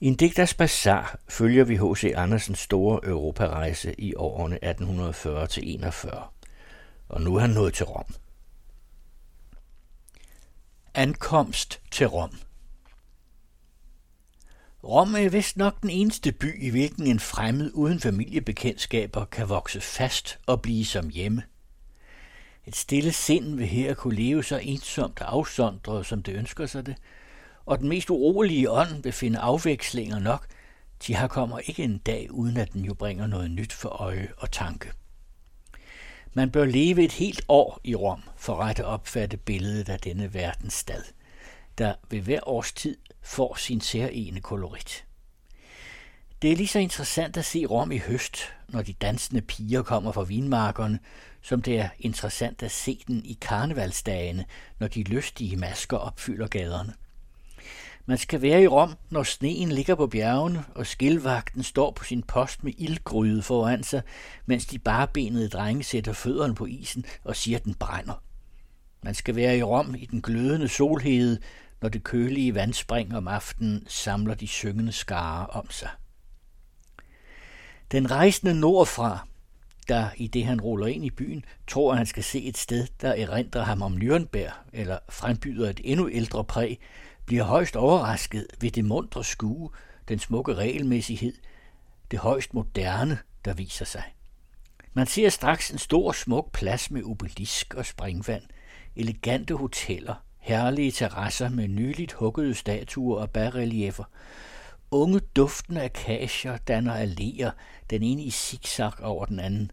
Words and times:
I 0.00 0.06
en 0.06 0.14
digters 0.14 0.54
bazar 0.54 1.18
følger 1.28 1.64
vi 1.64 1.76
H.C. 1.76 2.12
Andersens 2.16 2.58
store 2.58 3.00
europarejse 3.04 4.00
i 4.00 4.14
årene 4.14 4.58
1840-41, 4.64 6.18
og 7.08 7.20
nu 7.20 7.36
er 7.36 7.40
han 7.40 7.50
nået 7.50 7.74
til 7.74 7.86
Rom. 7.86 8.14
Ankomst 10.94 11.80
til 11.90 12.06
Rom 12.06 12.30
Rom 14.84 15.14
er 15.14 15.28
vist 15.28 15.56
nok 15.56 15.82
den 15.82 15.90
eneste 15.90 16.32
by, 16.32 16.62
i 16.62 16.70
hvilken 16.70 17.06
en 17.06 17.20
fremmed 17.20 17.70
uden 17.74 18.00
familiebekendtskaber 18.00 19.24
kan 19.24 19.48
vokse 19.48 19.80
fast 19.80 20.38
og 20.46 20.62
blive 20.62 20.84
som 20.84 21.08
hjemme. 21.08 21.42
Et 22.66 22.76
stille 22.76 23.12
sind 23.12 23.56
vil 23.56 23.66
her 23.66 23.94
kunne 23.94 24.14
leve 24.14 24.44
så 24.44 24.60
ensomt 24.62 25.20
og 25.20 25.32
afsondret, 25.32 26.06
som 26.06 26.22
det 26.22 26.34
ønsker 26.34 26.66
sig 26.66 26.86
det, 26.86 26.96
og 27.66 27.78
den 27.78 27.88
mest 27.88 28.10
urolige 28.10 28.70
ånd 28.70 29.02
vil 29.02 29.12
finde 29.12 29.38
afvekslinger 29.38 30.18
nok, 30.18 30.46
de 31.06 31.14
har 31.14 31.26
kommer 31.26 31.58
ikke 31.58 31.82
en 31.82 31.98
dag, 31.98 32.32
uden 32.32 32.56
at 32.56 32.72
den 32.72 32.84
jo 32.84 32.94
bringer 32.94 33.26
noget 33.26 33.50
nyt 33.50 33.72
for 33.72 33.88
øje 33.88 34.28
og 34.36 34.50
tanke. 34.50 34.92
Man 36.32 36.50
bør 36.50 36.64
leve 36.64 37.04
et 37.04 37.12
helt 37.12 37.44
år 37.48 37.80
i 37.84 37.94
Rom 37.94 38.22
for 38.36 38.60
at 38.60 38.80
opfatte 38.80 39.36
billedet 39.36 39.88
af 39.88 39.98
denne 39.98 40.34
verdens 40.34 40.74
stad, 40.74 41.02
der 41.78 41.94
ved 42.10 42.20
hver 42.20 42.48
års 42.48 42.72
tid 42.72 42.96
får 43.22 43.54
sin 43.54 43.80
særlige 43.80 44.40
kolorit. 44.40 45.04
Det 46.42 46.52
er 46.52 46.56
lige 46.56 46.68
så 46.68 46.78
interessant 46.78 47.36
at 47.36 47.44
se 47.44 47.66
Rom 47.66 47.92
i 47.92 47.98
høst, 47.98 48.38
når 48.68 48.82
de 48.82 48.92
dansende 48.92 49.40
piger 49.40 49.82
kommer 49.82 50.12
fra 50.12 50.22
vinmarkerne, 50.22 50.98
som 51.42 51.62
det 51.62 51.78
er 51.78 51.88
interessant 51.98 52.62
at 52.62 52.70
se 52.70 53.04
den 53.06 53.24
i 53.24 53.38
karnevalsdagene, 53.40 54.44
når 54.78 54.88
de 54.88 55.02
lystige 55.02 55.56
masker 55.56 55.96
opfylder 55.96 56.48
gaderne. 56.48 56.94
Man 58.06 58.18
skal 58.18 58.42
være 58.42 58.62
i 58.62 58.66
Rom, 58.66 58.94
når 59.10 59.22
sneen 59.22 59.72
ligger 59.72 59.94
på 59.94 60.06
bjergene, 60.06 60.64
og 60.74 60.86
skilvagten 60.86 61.62
står 61.62 61.90
på 61.90 62.04
sin 62.04 62.22
post 62.22 62.64
med 62.64 62.72
ildgryde 62.78 63.42
foran 63.42 63.82
sig, 63.82 64.02
mens 64.46 64.66
de 64.66 64.78
barbenede 64.78 65.48
drenge 65.48 65.84
sætter 65.84 66.12
fødderne 66.12 66.54
på 66.54 66.66
isen 66.66 67.04
og 67.24 67.36
siger, 67.36 67.58
at 67.58 67.64
den 67.64 67.74
brænder. 67.74 68.22
Man 69.02 69.14
skal 69.14 69.36
være 69.36 69.58
i 69.58 69.62
Rom 69.62 69.94
i 69.94 70.06
den 70.06 70.22
glødende 70.22 70.68
solhede, 70.68 71.38
når 71.82 71.88
det 71.88 72.04
kølige 72.04 72.54
vandspring 72.54 73.16
om 73.16 73.28
aftenen 73.28 73.84
samler 73.88 74.34
de 74.34 74.46
syngende 74.46 74.92
skare 74.92 75.46
om 75.46 75.70
sig. 75.70 75.90
Den 77.92 78.10
rejsende 78.10 78.60
nordfra, 78.60 79.26
der 79.88 80.08
i 80.16 80.26
det 80.26 80.44
han 80.44 80.60
ruller 80.60 80.86
ind 80.86 81.04
i 81.04 81.10
byen, 81.10 81.44
tror 81.66 81.92
at 81.92 81.98
han 81.98 82.06
skal 82.06 82.24
se 82.24 82.42
et 82.42 82.56
sted, 82.56 82.86
der 83.00 83.12
erindrer 83.12 83.62
ham 83.62 83.82
om 83.82 83.96
Nürnberg, 83.96 84.52
eller 84.72 84.98
frembyder 85.08 85.70
et 85.70 85.80
endnu 85.84 86.08
ældre 86.10 86.44
præg, 86.44 86.80
bliver 87.26 87.44
højst 87.44 87.76
overrasket 87.76 88.46
ved 88.60 88.70
det 88.70 88.84
mundre 88.84 89.24
skue, 89.24 89.70
den 90.08 90.18
smukke 90.18 90.54
regelmæssighed, 90.54 91.34
det 92.10 92.18
højst 92.18 92.54
moderne, 92.54 93.18
der 93.44 93.54
viser 93.54 93.84
sig. 93.84 94.04
Man 94.92 95.06
ser 95.06 95.28
straks 95.28 95.70
en 95.70 95.78
stor 95.78 96.12
smuk 96.12 96.52
plads 96.52 96.90
med 96.90 97.02
obelisk 97.04 97.74
og 97.74 97.86
springvand, 97.86 98.42
elegante 98.96 99.54
hoteller, 99.54 100.14
herlige 100.38 100.90
terrasser 100.90 101.48
med 101.48 101.68
nyligt 101.68 102.12
huggede 102.12 102.54
statuer 102.54 103.20
og 103.20 103.30
bas 103.30 104.00
Unge 104.90 105.20
duftende 105.20 105.82
akacier 105.84 106.56
danner 106.56 107.04
alléer, 107.04 107.50
den 107.90 108.02
ene 108.02 108.22
i 108.22 108.30
zigzag 108.30 108.92
over 109.02 109.26
den 109.26 109.40
anden. 109.40 109.70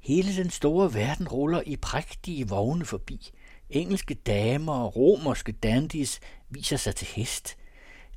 Hele 0.00 0.36
den 0.36 0.50
store 0.50 0.94
verden 0.94 1.28
ruller 1.28 1.62
i 1.66 1.76
prægtige 1.76 2.48
vogne 2.48 2.84
forbi. 2.84 3.30
Engelske 3.70 4.14
damer 4.14 4.72
og 4.72 4.96
romerske 4.96 5.52
dandies 5.52 6.20
viser 6.54 6.76
sig 6.76 6.94
til 6.94 7.06
hest. 7.06 7.56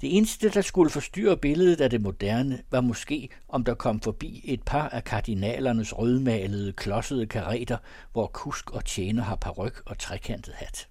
Det 0.02 0.18
eneste, 0.18 0.50
der 0.50 0.62
skulle 0.62 0.90
forstyrre 0.90 1.38
billedet 1.38 1.82
af 1.82 1.90
det 1.90 2.02
moderne, 2.02 2.62
var 2.72 2.82
måske, 2.82 3.30
om 3.50 3.64
der 3.64 3.74
kom 3.74 4.02
forbi 4.02 4.42
et 4.44 4.64
par 4.64 4.90
af 4.90 5.04
kardinalernes 5.04 5.98
rødmalede, 5.98 6.74
klodsede 6.74 7.28
kareter, 7.28 7.78
hvor 8.12 8.28
kusk 8.28 8.72
og 8.72 8.86
tjener 8.86 9.24
har 9.24 9.36
paryk 9.36 9.82
og 9.86 10.00
trekantet 10.00 10.54
hat. 10.54 10.88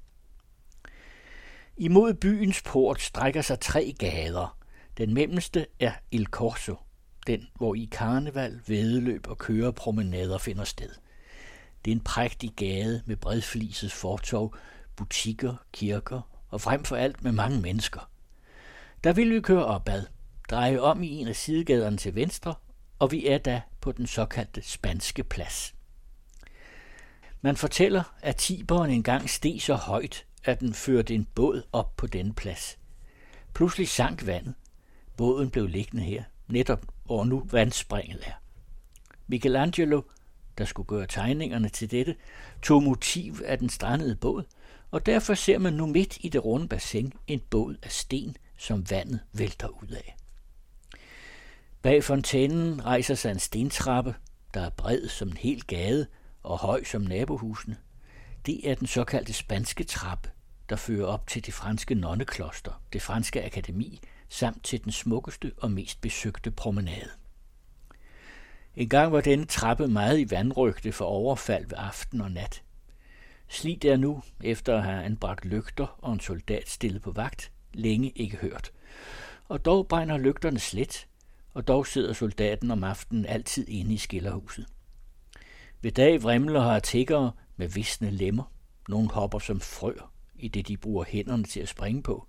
Imod 1.77 2.15
byens 2.15 2.63
port 2.63 3.01
strækker 3.01 3.43
sig 3.43 3.61
tre 3.61 3.95
gader. 3.99 4.59
Den 4.99 5.15
mellemste 5.15 5.67
er 5.81 5.93
Il 6.11 6.27
Corso, 6.27 6.77
den 7.27 7.47
hvor 7.57 7.75
i 7.75 7.89
karneval, 7.93 8.61
vedløb 8.67 9.27
og 9.29 9.39
kørepromenader 9.39 10.39
finder 10.39 10.65
sted. 10.65 10.91
Det 11.85 11.91
er 11.91 11.95
en 11.95 12.01
prægtig 12.01 12.51
gade 12.57 13.03
med 13.07 13.17
bredflisets 13.17 13.95
fortov, 13.95 14.55
butikker, 14.97 15.55
kirker 15.73 16.34
og 16.55 16.61
frem 16.61 16.85
for 16.85 16.97
alt 16.97 17.25
med 17.25 17.33
mange 17.33 17.61
mennesker. 17.61 18.11
Der 19.05 19.13
vil 19.13 19.35
vi 19.35 19.41
køre 19.41 19.65
opad, 19.65 20.07
dreje 20.51 20.81
om 20.81 21.03
i 21.03 21.09
en 21.09 21.29
af 21.29 21.37
sidegaderne 21.37 21.97
til 21.97 22.15
venstre, 22.15 22.55
og 22.99 23.13
vi 23.13 23.27
er 23.27 23.39
da 23.39 23.63
på 23.81 23.93
den 23.93 24.07
såkaldte 24.07 24.63
spanske 24.63 25.25
plads. 25.25 25.75
Man 27.41 27.57
fortæller, 27.57 28.03
at 28.23 28.37
Tiberen 28.37 28.91
engang 28.91 29.31
steg 29.31 29.63
så 29.63 29.75
højt, 29.75 30.27
at 30.45 30.61
den 30.61 30.75
førte 30.75 31.15
en 31.15 31.25
båd 31.25 31.63
op 31.73 31.97
på 31.97 32.07
denne 32.07 32.35
plads. 32.35 32.79
Pludselig 33.55 33.89
sank 33.89 34.27
vandet. 34.27 34.55
Båden 35.17 35.51
blev 35.51 35.67
liggende 35.67 36.05
her, 36.05 36.23
netop 36.49 36.87
hvor 37.05 37.25
nu 37.25 37.47
vandspringet 37.51 38.21
er. 38.27 38.33
Michelangelo, 39.27 40.03
der 40.59 40.65
skulle 40.65 40.87
gøre 40.87 41.07
tegningerne 41.07 41.69
til 41.69 41.91
dette, 41.91 42.17
tog 42.63 42.83
motiv 42.83 43.35
af 43.45 43.59
den 43.59 43.69
strandede 43.69 44.17
båd, 44.17 44.45
og 44.95 45.07
derfor 45.07 45.35
ser 45.35 45.59
man 45.59 45.73
nu 45.73 45.87
midt 45.87 46.19
i 46.21 46.29
det 46.29 46.45
runde 46.45 46.69
bassin 46.69 47.13
en 47.27 47.41
båd 47.51 47.77
af 47.83 47.91
sten, 47.91 48.37
som 48.57 48.91
vandet 48.91 49.21
vælter 49.33 49.69
ud 49.69 49.89
af. 49.89 50.17
Bag 51.83 52.05
fontænen 52.05 52.85
rejser 52.85 53.15
sig 53.15 53.31
en 53.31 53.39
stentrappe, 53.39 54.15
der 54.55 54.61
er 54.61 54.71
bred 54.71 55.09
som 55.09 55.29
en 55.29 55.37
hel 55.37 55.63
gade 55.63 56.07
og 56.43 56.59
høj 56.59 56.85
som 56.85 57.03
nabohusene. 57.03 57.77
Det 58.47 58.71
er 58.71 58.75
den 58.75 58.87
såkaldte 58.87 59.33
spanske 59.33 59.85
trappe, 59.85 60.31
der 60.69 60.77
fører 60.77 61.07
op 61.07 61.27
til 61.27 61.47
det 61.47 61.55
franske 61.55 61.95
nonnekloster, 61.95 62.83
det 62.93 63.03
franske 63.03 63.45
akademi, 63.45 64.01
samt 64.29 64.65
til 64.65 64.85
den 64.85 64.93
smukkeste 64.93 65.53
og 65.57 65.71
mest 65.71 66.01
besøgte 66.01 66.51
promenade. 66.51 67.11
En 68.77 68.89
gang 68.89 69.13
var 69.13 69.21
denne 69.21 69.45
trappe 69.45 69.89
meget 69.89 70.19
i 70.19 70.31
vandrygte 70.31 70.93
for 70.93 71.05
overfald 71.05 71.67
ved 71.67 71.79
aften 71.79 72.21
og 72.21 72.31
nat. 72.31 72.63
Slid 73.55 73.85
er 73.85 73.97
nu, 73.97 74.23
efter 74.41 74.77
at 74.77 74.85
have 74.85 75.03
anbragt 75.03 75.45
lygter 75.45 75.87
og 75.99 76.13
en 76.13 76.21
soldat 76.21 76.69
stillet 76.69 77.03
på 77.03 77.11
vagt, 77.11 77.53
længe 77.75 78.11
ikke 78.11 78.37
hørt. 78.37 78.73
Og 79.49 79.65
dog 79.65 79.89
brænder 79.89 80.19
lygterne 80.19 80.59
slet, 80.59 81.07
og 81.53 81.69
dog 81.69 81.87
sidder 81.87 82.13
soldaten 82.13 82.71
om 82.71 82.85
aftenen 82.85 83.27
altid 83.27 83.69
inde 83.69 83.95
i 83.95 83.97
skillerhuset. 83.97 84.67
Ved 85.81 85.93
dag 85.93 86.23
vrimler 86.23 86.61
har 86.61 86.79
tiggere 86.79 87.33
med 87.57 87.69
visne 87.69 88.11
lemmer. 88.11 88.53
Nogle 88.89 89.11
hopper 89.11 89.39
som 89.39 89.61
frøer, 89.61 90.13
i 90.35 90.49
det 90.49 90.69
de 90.69 90.77
bruger 90.77 91.05
hænderne 91.09 91.45
til 91.45 91.61
at 91.61 91.69
springe 91.69 92.03
på. 92.03 92.27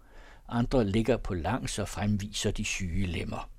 Andre 0.50 0.86
ligger 0.88 1.18
på 1.18 1.34
langs 1.34 1.80
og 1.80 1.88
fremviser 1.88 2.52
de 2.52 2.66
syge 2.66 3.06
lemmer. 3.06 3.50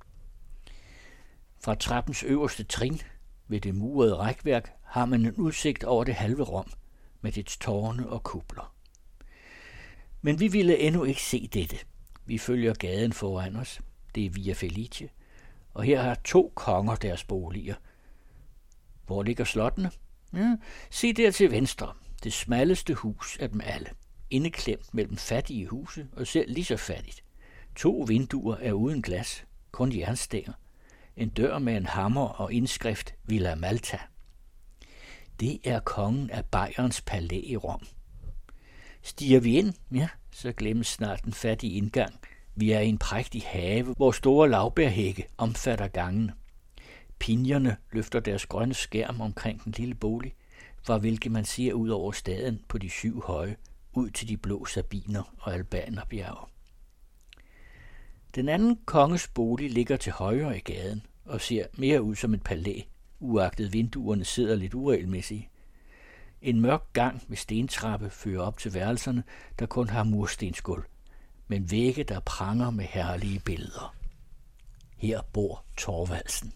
Fra 1.64 1.74
trappens 1.74 2.22
øverste 2.22 2.64
trin 2.64 3.00
ved 3.48 3.60
det 3.60 3.74
murede 3.74 4.16
rækværk 4.16 4.72
har 4.82 5.06
man 5.06 5.26
en 5.26 5.34
udsigt 5.34 5.84
over 5.84 6.04
det 6.04 6.14
halve 6.14 6.42
rum 6.42 6.66
med 7.26 7.32
dets 7.32 7.56
tårne 7.56 8.08
og 8.08 8.22
kupler. 8.22 8.74
Men 10.22 10.40
vi 10.40 10.48
ville 10.48 10.78
endnu 10.78 11.04
ikke 11.04 11.22
se 11.22 11.46
dette. 11.46 11.76
Vi 12.26 12.38
følger 12.38 12.74
gaden 12.74 13.12
foran 13.12 13.56
os. 13.56 13.80
Det 14.14 14.26
er 14.26 14.30
Via 14.30 14.52
Felice. 14.52 15.08
Og 15.74 15.84
her 15.84 16.02
har 16.02 16.14
to 16.14 16.52
konger 16.54 16.94
deres 16.94 17.24
boliger. 17.24 17.74
Hvor 19.06 19.22
ligger 19.22 19.44
slottene? 19.44 19.90
Ja, 20.32 20.56
se 20.90 21.12
der 21.12 21.30
til 21.30 21.50
venstre. 21.50 21.92
Det 22.22 22.32
smalleste 22.32 22.94
hus 22.94 23.36
af 23.40 23.50
dem 23.50 23.60
alle 23.64 23.90
indeklemt 24.30 24.94
mellem 24.94 25.16
fattige 25.16 25.66
huse 25.66 26.08
og 26.12 26.26
selv 26.26 26.52
lige 26.52 26.64
så 26.64 26.76
fattigt. 26.76 27.24
To 27.76 28.04
vinduer 28.08 28.56
er 28.56 28.72
uden 28.72 29.02
glas, 29.02 29.44
kun 29.72 29.98
jernstænger. 29.98 30.52
En 31.16 31.28
dør 31.28 31.58
med 31.58 31.76
en 31.76 31.86
hammer 31.86 32.28
og 32.28 32.52
indskrift 32.52 33.14
Villa 33.24 33.54
Malta. 33.54 33.98
Det 35.40 35.60
er 35.64 35.80
kongen 35.80 36.30
af 36.30 36.44
Bayerns 36.44 37.00
palæ 37.00 37.40
i 37.44 37.56
Rom. 37.56 37.86
Stiger 39.02 39.40
vi 39.40 39.58
ind, 39.58 39.74
ja, 39.94 40.08
så 40.30 40.52
glemmes 40.52 40.86
snart 40.86 41.24
den 41.24 41.32
fattige 41.32 41.72
indgang. 41.72 42.20
Vi 42.54 42.70
er 42.70 42.80
i 42.80 42.88
en 42.88 42.98
prægtig 42.98 43.42
have, 43.46 43.82
hvor 43.82 44.12
store 44.12 44.50
lavbærhække 44.50 45.26
omfatter 45.38 45.88
gangen. 45.88 46.30
Pinjerne 47.18 47.76
løfter 47.92 48.20
deres 48.20 48.46
grønne 48.46 48.74
skærm 48.74 49.20
omkring 49.20 49.64
den 49.64 49.72
lille 49.72 49.94
bolig, 49.94 50.34
fra 50.82 50.98
hvilket 50.98 51.32
man 51.32 51.44
ser 51.44 51.72
ud 51.72 51.88
over 51.88 52.12
staden 52.12 52.64
på 52.68 52.78
de 52.78 52.90
syv 52.90 53.22
høje 53.22 53.56
ud 53.92 54.10
til 54.10 54.28
de 54.28 54.36
blå 54.36 54.64
sabiner 54.64 55.34
og 55.38 55.54
albanerbjerge. 55.54 56.46
Den 58.34 58.48
anden 58.48 58.78
konges 58.84 59.28
bolig 59.28 59.70
ligger 59.70 59.96
til 59.96 60.12
højre 60.12 60.56
i 60.56 60.60
gaden 60.60 61.06
og 61.24 61.40
ser 61.40 61.66
mere 61.74 62.02
ud 62.02 62.14
som 62.14 62.34
et 62.34 62.42
palæ, 62.42 62.80
uagtet 63.20 63.72
vinduerne 63.72 64.24
sidder 64.24 64.54
lidt 64.54 64.74
uregelmæssigt. 64.74 65.48
En 66.42 66.60
mørk 66.60 66.92
gang 66.92 67.22
med 67.28 67.36
stentrappe 67.36 68.10
fører 68.10 68.42
op 68.42 68.58
til 68.58 68.74
værelserne, 68.74 69.24
der 69.58 69.66
kun 69.66 69.88
har 69.88 70.04
murstensgulv, 70.04 70.84
men 71.48 71.70
vægge, 71.70 72.04
der 72.04 72.20
pranger 72.20 72.70
med 72.70 72.84
herlige 72.84 73.40
billeder. 73.40 73.94
Her 74.96 75.22
bor 75.32 75.64
Torvaldsen. 75.76 76.52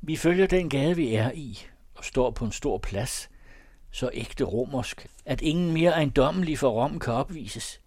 Vi 0.00 0.16
følger 0.16 0.46
den 0.46 0.70
gade, 0.70 0.96
vi 0.96 1.14
er 1.14 1.32
i, 1.32 1.58
og 1.94 2.04
står 2.04 2.30
på 2.30 2.44
en 2.44 2.52
stor 2.52 2.78
plads, 2.78 3.30
så 3.90 4.10
ægte 4.12 4.44
romersk, 4.44 5.06
at 5.24 5.40
ingen 5.40 5.72
mere 5.72 5.90
ejendommelig 5.90 6.58
for 6.58 6.70
Rom 6.70 6.98
kan 6.98 7.12
opvises. 7.12 7.80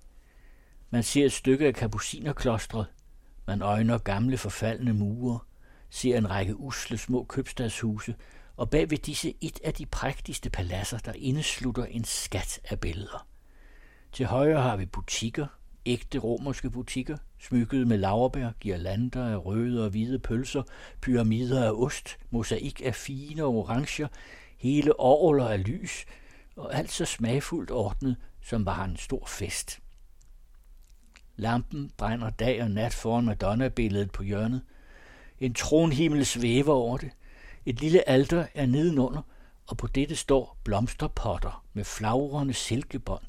Man 0.89 1.03
ser 1.03 1.25
et 1.25 1.31
stykke 1.31 1.67
af 1.67 1.73
kapucinerklostret, 1.73 2.85
man 3.47 3.61
øjner 3.61 3.97
gamle 3.97 4.37
forfaldne 4.37 4.93
mure, 4.93 5.39
ser 5.91 6.17
en 6.17 6.29
række 6.29 6.59
usle 6.59 6.97
små 6.97 7.23
købstadshuse, 7.23 8.15
og 8.57 8.69
bag 8.69 8.89
ved 8.89 8.97
disse 8.97 9.33
et 9.41 9.59
af 9.63 9.73
de 9.73 9.85
prægtigste 9.85 10.49
paladser, 10.49 10.97
der 10.97 11.13
indeslutter 11.15 11.85
en 11.85 12.03
skat 12.03 12.59
af 12.63 12.79
billeder. 12.79 13.27
Til 14.11 14.25
højre 14.25 14.61
har 14.61 14.77
vi 14.77 14.85
butikker, 14.85 15.47
ægte 15.85 16.19
romerske 16.19 16.69
butikker, 16.69 17.17
smykket 17.39 17.87
med 17.87 17.97
laverbær, 17.97 18.49
girlander 18.59 19.27
af 19.27 19.45
røde 19.45 19.83
og 19.83 19.89
hvide 19.89 20.19
pølser, 20.19 20.63
pyramider 21.01 21.65
af 21.65 21.71
ost, 21.71 22.17
mosaik 22.29 22.81
af 22.85 22.95
fine 22.95 23.43
oranger, 23.43 24.07
hele 24.57 24.99
orler 24.99 25.47
af 25.47 25.63
lys, 25.67 26.05
og 26.55 26.75
alt 26.75 26.91
så 26.91 27.05
smagfuldt 27.05 27.71
ordnet, 27.71 28.15
som 28.41 28.65
var 28.65 28.85
en 28.85 28.97
stor 28.97 29.25
fest. 29.25 29.79
Lampen 31.35 31.91
brænder 31.97 32.29
dag 32.29 32.63
og 32.63 32.71
nat 32.71 32.93
foran 32.93 33.25
Madonna-billedet 33.25 34.11
på 34.11 34.23
hjørnet. 34.23 34.61
En 35.41 35.53
tronhimmel 35.53 36.25
svæver 36.25 36.73
over 36.73 36.97
det. 36.97 37.09
Et 37.65 37.81
lille 37.81 38.09
alter 38.09 38.45
er 38.55 38.65
nedenunder, 38.65 39.21
og 39.67 39.77
på 39.77 39.87
dette 39.87 40.15
står 40.15 40.57
blomsterpotter 40.63 41.65
med 41.73 41.83
flagrende 41.83 42.53
silkebånd, 42.53 43.23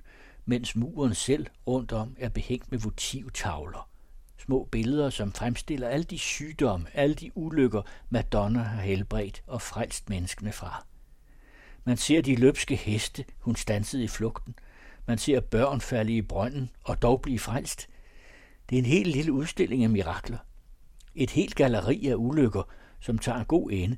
mens 0.45 0.77
muren 0.77 1.15
selv 1.15 1.47
rundt 1.67 1.93
om 1.93 2.17
er 2.19 2.29
behængt 2.29 2.71
med 2.71 2.79
votivtavler. 2.79 3.89
Små 4.39 4.69
billeder, 4.73 5.11
som 5.11 5.33
fremstiller 5.33 5.89
alle 5.89 6.05
de 6.05 6.19
sygdomme, 6.19 6.87
alle 6.95 7.15
de 7.15 7.37
ulykker, 7.37 7.83
Madonna 8.11 8.63
har 8.63 8.83
helbredt 8.83 9.43
og 9.47 9.63
frelst 9.63 10.11
menneskene 10.11 10.53
fra. 10.53 10.87
Man 11.85 11.97
ser 11.97 12.23
de 12.23 12.37
løbske 12.37 12.77
heste, 12.77 13.25
hun 13.39 13.57
stansede 13.57 14.05
i 14.05 14.09
flugten. 14.09 14.55
Man 15.07 15.19
ser 15.19 15.41
børn 15.41 15.81
falde 15.81 16.17
i 16.17 16.23
brønden 16.23 16.71
og 16.85 17.03
dog 17.03 17.23
blive 17.23 17.39
frelst. 17.39 17.89
Det 18.71 18.77
er 18.77 18.83
en 18.83 18.87
helt 18.87 19.09
lille 19.09 19.33
udstilling 19.33 19.85
af 19.85 19.91
mirakler. 19.91 20.39
Et 21.15 21.31
helt 21.31 21.55
galleri 21.55 22.07
af 22.07 22.15
ulykker, 22.15 22.63
som 23.01 23.19
tager 23.19 23.39
en 23.39 23.45
god 23.45 23.71
ende. 23.73 23.97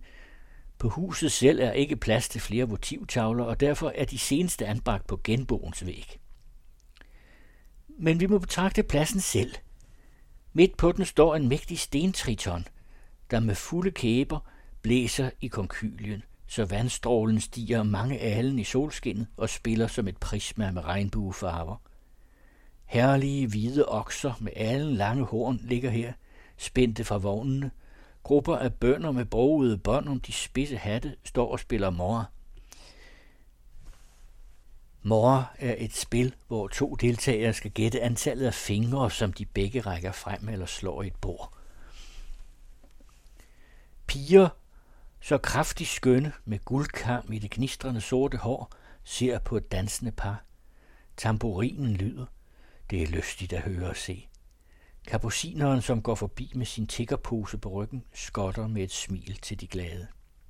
På 0.78 0.88
huset 0.88 1.32
selv 1.32 1.61
er 1.61 1.72
ikke 1.72 1.96
plads 1.96 2.28
til 2.28 2.40
flere 2.40 2.69
votivtavler, 2.69 3.44
og 3.44 3.61
derfor 3.61 3.93
er 3.94 4.05
de 4.05 4.19
seneste 4.19 4.66
anbragt 4.66 5.06
på 5.06 5.20
genboens 5.25 5.87
væg. 5.87 6.20
Men 7.99 8.20
vi 8.20 8.26
må 8.26 8.38
betragte 8.38 8.82
pladsen 8.82 9.20
selv. 9.20 9.55
Midt 10.52 10.76
på 10.76 10.93
den 10.93 11.05
står 11.05 11.34
en 11.34 11.49
mægtig 11.49 11.78
stentriton, 11.78 12.66
der 13.31 13.40
med 13.40 13.55
fulde 13.55 13.90
kæber 13.90 14.50
blæser 14.82 15.31
i 15.40 15.46
konkylien, 15.46 16.22
så 16.46 16.64
vandstrålen 16.64 17.40
stiger 17.40 17.82
mange 17.82 18.20
alen 18.20 18.58
i 18.58 18.64
solskinnet 18.64 19.26
og 19.37 19.50
spiller 19.50 19.87
som 19.87 20.08
et 20.08 20.16
prisma 20.16 20.70
med 20.70 20.84
regnbuefarver. 20.84 21.76
Herlige 22.84 23.46
hvide 23.46 23.88
okser 23.88 24.32
med 24.40 24.52
alen 24.56 24.94
lange 24.94 25.25
horn 25.25 25.61
ligger 25.62 25.90
her, 25.90 26.12
spændte 26.56 27.05
fra 27.05 27.17
vognene. 27.17 27.71
Grupper 28.23 28.56
af 28.56 28.75
bønder 28.75 29.12
med 29.12 29.25
brogede 29.25 29.79
bånd 29.79 30.09
om 30.09 30.21
de 30.21 30.33
spidse 30.33 30.77
hatte 30.77 31.17
står 31.25 31.53
og 31.53 31.61
spiller 31.61 31.91
mor. 31.91 32.31
Mor 35.03 35.53
er 35.59 35.75
et 35.79 35.97
spil, 35.97 36.35
hvor 36.49 36.69
to 36.69 36.95
deltagere 36.95 37.53
skal 37.53 37.71
gætte 37.71 38.03
antallet 38.03 38.47
af 38.47 38.55
fingre, 38.55 39.11
som 39.11 39.33
de 39.33 39.47
begge 39.47 39.81
rækker 39.81 40.12
frem 40.12 40.49
eller 40.49 40.67
slår 40.67 41.03
i 41.03 41.06
et 41.06 41.17
bord. 41.17 41.55
Piger, 44.07 44.49
så 45.21 45.39
kraftigt 45.39 45.91
skønne 45.91 46.33
med 46.45 46.59
guldkam 46.65 47.33
i 47.33 47.39
det 47.39 47.50
gnistrende 47.50 48.00
sorte 48.00 48.37
hår, 48.37 48.73
ser 49.05 49.39
på 49.39 49.57
et 49.57 49.73
dansende 49.73 50.12
par. 50.12 50.45
Tamburinen 51.17 51.97
lyder. 51.97 52.27
Det 52.91 53.03
er 53.03 53.07
lystigt 53.07 53.53
at 53.53 53.62
høre 53.62 53.89
og 53.89 53.97
se. 53.97 54.29
Kapucineren, 55.06 55.83
som 55.83 56.03
går 56.03 56.15
forbi 56.15 56.53
med 56.55 56.67
sin 56.67 56.87
tiggerpose 56.87 57.59
på 57.59 57.69
ryggen, 57.69 58.05
skotter 58.15 58.67
med 58.67 58.83
et 58.83 58.93
smil 58.93 59.39
til 59.43 59.61
de 59.61 59.67
glade. 59.67 60.06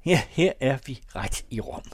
Ja, 0.07 0.23
her 0.29 0.53
er 0.61 0.79
vi 0.87 1.03
ret 1.15 1.47
i 1.51 1.61
Rom. 1.61 1.85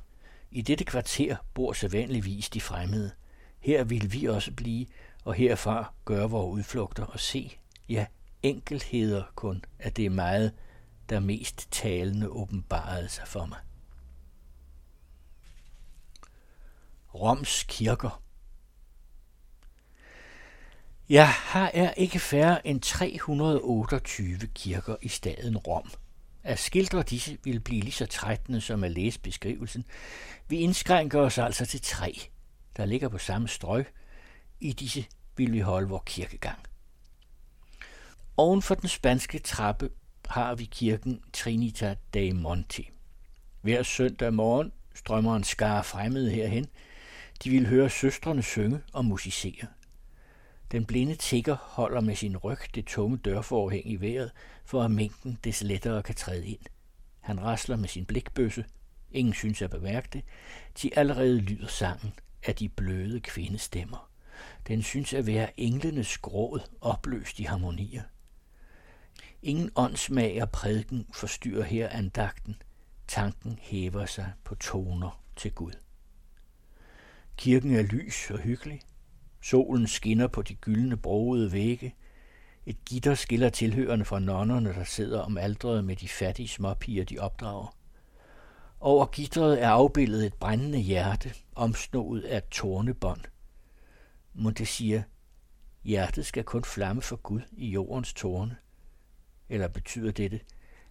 I 0.50 0.62
dette 0.62 0.84
kvarter 0.84 1.36
bor 1.54 1.72
sædvanligvis 1.72 2.48
de 2.48 2.60
fremmede. 2.60 3.10
Her 3.58 3.84
vil 3.84 4.12
vi 4.12 4.26
også 4.26 4.52
blive, 4.52 4.86
og 5.24 5.34
herfra 5.34 5.92
gøre 6.04 6.30
vores 6.30 6.58
udflugter 6.58 7.04
og 7.04 7.20
se, 7.20 7.56
ja, 7.88 8.06
enkeltheder 8.42 9.22
kun, 9.34 9.64
at 9.78 9.96
det 9.96 10.06
er 10.06 10.10
meget, 10.10 10.52
der 11.08 11.20
mest 11.20 11.68
talende 11.70 12.28
åbenbarede 12.28 13.08
sig 13.08 13.28
for 13.28 13.46
mig. 13.46 13.58
Roms 17.14 17.64
kirker 17.68 18.22
Ja, 21.10 21.28
her 21.52 21.70
er 21.74 21.90
ikke 21.90 22.18
færre 22.18 22.66
end 22.66 22.80
328 22.80 24.46
kirker 24.54 24.96
i 25.02 25.08
staden 25.08 25.56
Rom. 25.56 25.90
At 26.42 26.58
skildre 26.58 27.02
disse 27.02 27.38
vil 27.44 27.60
blive 27.60 27.80
lige 27.80 27.92
så 27.92 28.06
trættende 28.06 28.60
som 28.60 28.84
at 28.84 28.90
læse 28.90 29.20
beskrivelsen. 29.20 29.84
Vi 30.48 30.56
indskrænker 30.56 31.20
os 31.20 31.38
altså 31.38 31.66
til 31.66 31.80
tre, 31.82 32.20
der 32.76 32.84
ligger 32.84 33.08
på 33.08 33.18
samme 33.18 33.48
strøg. 33.48 33.86
I 34.60 34.72
disse 34.72 35.06
vil 35.36 35.52
vi 35.52 35.60
holde 35.60 35.88
vores 35.88 36.02
kirkegang. 36.06 36.58
Oven 38.36 38.62
for 38.62 38.74
den 38.74 38.88
spanske 38.88 39.38
trappe 39.38 39.90
har 40.26 40.54
vi 40.54 40.64
kirken 40.64 41.20
Trinita 41.32 41.94
dei 42.14 42.32
Monti. 42.32 42.90
Hver 43.60 43.82
søndag 43.82 44.34
morgen 44.34 44.72
strømmer 44.94 45.36
en 45.36 45.44
skare 45.44 45.84
fremmede 45.84 46.30
herhen. 46.30 46.66
De 47.44 47.50
vil 47.50 47.68
høre 47.68 47.90
søstrene 47.90 48.42
synge 48.42 48.80
og 48.92 49.04
musicere. 49.04 49.66
Den 50.72 50.84
blinde 50.84 51.14
tigger 51.14 51.54
holder 51.54 52.00
med 52.00 52.16
sin 52.16 52.36
ryg 52.36 52.58
det 52.74 52.86
tunge 52.86 53.16
dørforhæng 53.16 53.90
i 53.90 53.96
vejret, 53.96 54.32
for 54.64 54.82
at 54.82 54.90
mængden 54.90 55.38
des 55.44 55.62
lettere 55.62 56.02
kan 56.02 56.14
træde 56.14 56.46
ind. 56.46 56.60
Han 57.20 57.42
rasler 57.42 57.76
med 57.76 57.88
sin 57.88 58.06
blikbøsse. 58.06 58.64
Ingen 59.10 59.34
synes 59.34 59.62
at 59.62 59.70
bemærke 59.70 60.08
det. 60.12 60.24
De 60.82 60.98
allerede 60.98 61.40
lyder 61.40 61.66
sangen 61.66 62.12
af 62.42 62.54
de 62.54 62.68
bløde 62.68 63.20
kvindestemmer. 63.20 64.10
Den 64.68 64.82
synes 64.82 65.12
at 65.12 65.26
være 65.26 65.60
englenes 65.60 66.18
gråd 66.18 66.60
opløst 66.80 67.38
i 67.40 67.42
harmonier. 67.42 68.02
Ingen 69.42 69.70
åndsmag 69.76 70.42
og 70.42 70.50
prædiken 70.50 71.06
forstyrrer 71.14 71.62
her 71.62 71.88
andagten. 71.88 72.56
Tanken 73.08 73.58
hæver 73.62 74.06
sig 74.06 74.32
på 74.44 74.54
toner 74.54 75.22
til 75.36 75.52
Gud. 75.52 75.72
Kirken 77.36 77.74
er 77.74 77.82
lys 77.82 78.30
og 78.30 78.38
hyggelig. 78.38 78.80
Solen 79.40 79.86
skinner 79.86 80.26
på 80.26 80.42
de 80.42 80.54
gyldne 80.54 80.96
broede 80.96 81.52
vægge. 81.52 81.94
Et 82.66 82.84
gitter 82.84 83.14
skiller 83.14 83.48
tilhørende 83.48 84.04
fra 84.04 84.18
nonnerne, 84.18 84.74
der 84.74 84.84
sidder 84.84 85.20
om 85.20 85.38
aldret 85.38 85.84
med 85.84 85.96
de 85.96 86.08
fattige 86.08 86.48
småpiger, 86.48 87.04
de 87.04 87.18
opdrager. 87.18 87.76
Over 88.80 89.06
gitteret 89.06 89.62
er 89.62 89.68
afbildet 89.68 90.26
et 90.26 90.34
brændende 90.34 90.78
hjerte, 90.78 91.34
omsnået 91.54 92.22
af 92.22 92.36
et 92.36 92.48
tornebånd. 92.50 93.20
Monte 94.34 94.66
siger, 94.66 95.02
hjertet 95.84 96.26
skal 96.26 96.44
kun 96.44 96.64
flamme 96.64 97.02
for 97.02 97.16
Gud 97.16 97.40
i 97.52 97.70
jordens 97.70 98.12
tårne. 98.12 98.56
Eller 99.48 99.68
betyder 99.68 100.12
dette, 100.12 100.40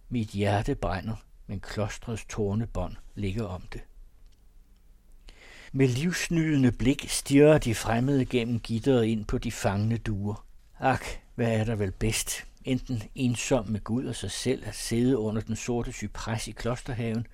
mit 0.08 0.28
hjerte 0.28 0.74
brænder, 0.74 1.16
men 1.46 1.60
klostrets 1.60 2.24
tornebånd 2.28 2.96
ligger 3.14 3.44
om 3.44 3.62
det. 3.72 3.80
Med 5.72 5.88
livsnydende 5.88 6.72
blik 6.72 7.06
stirrer 7.08 7.58
de 7.58 7.74
fremmede 7.74 8.24
gennem 8.24 8.60
gitteret 8.60 9.04
ind 9.04 9.24
på 9.24 9.38
de 9.38 9.52
fangne 9.52 9.96
duer. 9.96 10.46
Ak, 10.78 11.04
hvad 11.34 11.60
er 11.60 11.64
der 11.64 11.74
vel 11.74 11.92
bedst? 11.92 12.44
Enten 12.64 13.02
ensom 13.14 13.68
med 13.68 13.80
Gud 13.80 14.04
og 14.04 14.14
sig 14.14 14.30
selv 14.30 14.62
at 14.66 14.74
sidde 14.74 15.18
under 15.18 15.42
den 15.42 15.56
sorte 15.56 15.92
cypres 15.92 16.48
i 16.48 16.50
klosterhaven, 16.50 17.26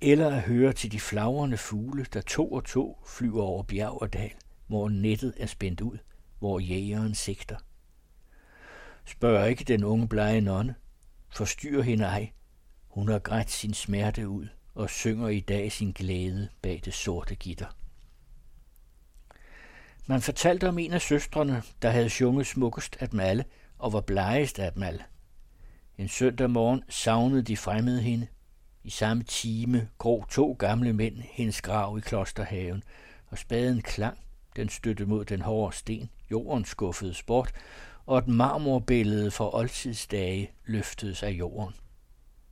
eller 0.00 0.30
at 0.30 0.42
høre 0.42 0.72
til 0.72 0.92
de 0.92 1.00
flagrende 1.00 1.56
fugle, 1.56 2.06
der 2.12 2.20
to 2.20 2.52
og 2.52 2.64
to 2.64 2.98
flyver 3.06 3.42
over 3.42 3.62
bjerg 3.62 4.02
og 4.02 4.12
dal, 4.12 4.32
hvor 4.66 4.88
nettet 4.88 5.34
er 5.36 5.46
spændt 5.46 5.80
ud, 5.80 5.98
hvor 6.38 6.58
jægeren 6.58 7.14
sigter. 7.14 7.56
Spørg 9.04 9.50
ikke 9.50 9.64
den 9.64 9.84
unge 9.84 10.08
blege 10.08 10.40
nonne. 10.40 10.74
Forstyr 11.28 11.82
hende 11.82 12.04
ej. 12.04 12.30
Hun 12.88 13.08
har 13.08 13.18
grædt 13.18 13.50
sin 13.50 13.74
smerte 13.74 14.28
ud 14.28 14.48
og 14.74 14.90
synger 14.90 15.28
i 15.28 15.40
dag 15.40 15.72
sin 15.72 15.92
glæde 15.92 16.48
bag 16.62 16.80
det 16.84 16.94
sorte 16.94 17.34
gitter. 17.34 17.76
Man 20.06 20.20
fortalte 20.20 20.68
om 20.68 20.78
en 20.78 20.92
af 20.92 21.00
søstrene, 21.00 21.62
der 21.82 21.90
havde 21.90 22.10
sunget 22.10 22.46
smukkest 22.46 22.96
af 23.00 23.08
dem 23.08 23.20
alle 23.20 23.44
og 23.78 23.92
var 23.92 24.00
blegest 24.00 24.58
af 24.58 24.72
dem 24.72 24.82
alle. 24.82 25.04
En 25.98 26.08
søndag 26.08 26.50
morgen 26.50 26.82
savnede 26.88 27.42
de 27.42 27.56
fremmede 27.56 28.02
hende. 28.02 28.26
I 28.84 28.90
samme 28.90 29.22
time 29.22 29.88
grå 29.98 30.24
to 30.30 30.52
gamle 30.52 30.92
mænd 30.92 31.16
hendes 31.16 31.62
grav 31.62 31.98
i 31.98 32.00
klosterhaven, 32.00 32.82
og 33.26 33.38
spaden 33.38 33.82
klang. 33.82 34.18
Den 34.56 34.68
støtte 34.68 35.06
mod 35.06 35.24
den 35.24 35.42
hårde 35.42 35.76
sten. 35.76 36.10
Jorden 36.30 36.64
skuffede 36.64 37.14
bort, 37.26 37.52
og 38.06 38.18
et 38.18 38.28
marmorbillede 38.28 39.30
fra 39.30 39.56
oldtidsdage 39.56 40.50
løftedes 40.64 41.22
af 41.22 41.30
jorden. 41.30 41.74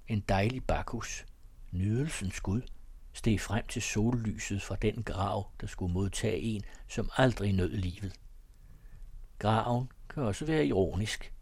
En 0.09 0.21
dejlig 0.29 0.65
bakhus 0.65 1.27
nydelsens 1.73 2.41
Gud, 2.41 2.63
steg 3.13 3.41
frem 3.41 3.67
til 3.67 3.83
sollyset 3.83 4.63
fra 4.63 4.77
den 4.77 5.03
grav, 5.03 5.51
der 5.61 5.67
skulle 5.67 5.93
modtage 5.93 6.39
en, 6.39 6.63
som 6.89 7.11
aldrig 7.17 7.53
nød 7.53 7.71
livet. 7.71 8.13
Graven 9.39 9.89
kan 10.11 10.23
også 10.23 10.45
være 10.45 10.67
ironisk. 10.67 11.33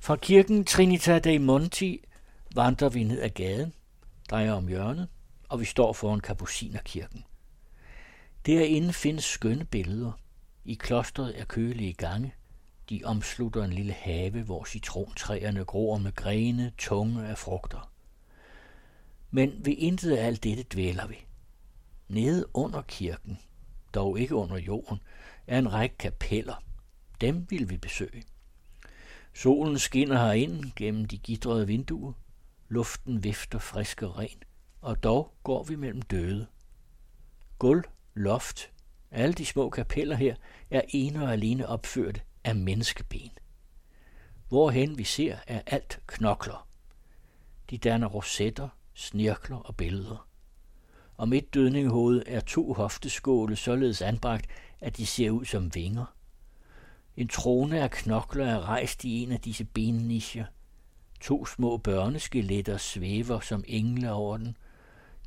Fra 0.00 0.16
kirken 0.16 0.64
Trinita 0.64 1.18
dei 1.18 1.38
Monti 1.38 2.04
vandrer 2.54 2.88
vi 2.88 3.04
ned 3.04 3.22
ad 3.22 3.30
gaden, 3.30 3.72
drejer 4.30 4.52
om 4.52 4.68
hjørnet, 4.68 5.08
og 5.48 5.60
vi 5.60 5.64
står 5.64 5.92
foran 5.92 6.20
Kapucinerkirken. 6.20 7.24
Derinde 8.46 8.92
findes 8.92 9.24
skønne 9.24 9.64
billeder. 9.64 10.12
I 10.64 10.74
klostret 10.74 11.40
er 11.40 11.44
kølige 11.44 11.92
gange. 11.92 12.34
De 12.88 13.00
omslutter 13.04 13.64
en 13.64 13.72
lille 13.72 13.92
have, 13.92 14.42
hvor 14.42 14.64
citrontræerne 14.64 15.64
gror 15.64 15.98
med 15.98 16.12
grene, 16.12 16.72
tunge 16.78 17.26
af 17.26 17.38
frugter. 17.38 17.92
Men 19.30 19.66
ved 19.66 19.74
intet 19.78 20.16
af 20.16 20.26
alt 20.26 20.44
dette 20.44 20.62
dvæler 20.62 21.06
vi. 21.06 21.16
Nede 22.08 22.46
under 22.54 22.82
kirken, 22.82 23.38
dog 23.94 24.18
ikke 24.18 24.34
under 24.34 24.56
jorden, 24.56 24.98
er 25.46 25.58
en 25.58 25.72
række 25.72 25.96
kapeller. 25.98 26.64
Dem 27.20 27.46
vil 27.50 27.70
vi 27.70 27.76
besøge. 27.76 28.24
Solen 29.34 29.78
skinner 29.78 30.16
herind 30.16 30.64
gennem 30.76 31.04
de 31.04 31.18
gidrede 31.18 31.66
vinduer. 31.66 32.12
Luften 32.68 33.24
vifter 33.24 33.58
frisk 33.58 34.02
og 34.02 34.18
ren, 34.18 34.42
og 34.80 35.02
dog 35.02 35.34
går 35.42 35.62
vi 35.62 35.76
mellem 35.76 36.02
døde. 36.02 36.46
Gulv, 37.58 37.84
loft, 38.14 38.70
alle 39.10 39.32
de 39.32 39.46
små 39.46 39.70
kapeller 39.70 40.16
her 40.16 40.34
er 40.70 40.82
ene 40.88 41.24
og 41.24 41.32
alene 41.32 41.68
opført 41.68 42.22
af 42.48 42.56
menneskeben. 42.56 43.30
Hvorhen 44.48 44.98
vi 44.98 45.04
ser, 45.04 45.36
er 45.46 45.60
alt 45.66 46.00
knokler. 46.06 46.68
De 47.70 47.78
danner 47.78 48.06
rosetter, 48.06 48.68
snirkler 48.94 49.56
og 49.56 49.76
billeder. 49.76 50.28
Om 51.18 51.32
et 51.32 51.54
dødninghoved 51.54 52.22
er 52.26 52.40
to 52.40 52.72
hofteskåle 52.72 53.56
således 53.56 54.02
anbragt, 54.02 54.46
at 54.80 54.96
de 54.96 55.06
ser 55.06 55.30
ud 55.30 55.44
som 55.44 55.74
vinger. 55.74 56.14
En 57.16 57.28
trone 57.28 57.80
af 57.80 57.90
knokler 57.90 58.46
er 58.46 58.60
rejst 58.60 59.04
i 59.04 59.22
en 59.22 59.32
af 59.32 59.40
disse 59.40 59.64
bennischer. 59.64 60.44
To 61.20 61.46
små 61.46 61.76
børneskeletter 61.76 62.76
svæver 62.76 63.40
som 63.40 63.64
engle 63.66 64.12
over 64.12 64.36
den. 64.36 64.56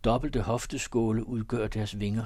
Dobbelte 0.03 0.41
hofteskåle 0.41 1.27
udgør 1.27 1.67
deres 1.67 1.99
vinger. 1.99 2.25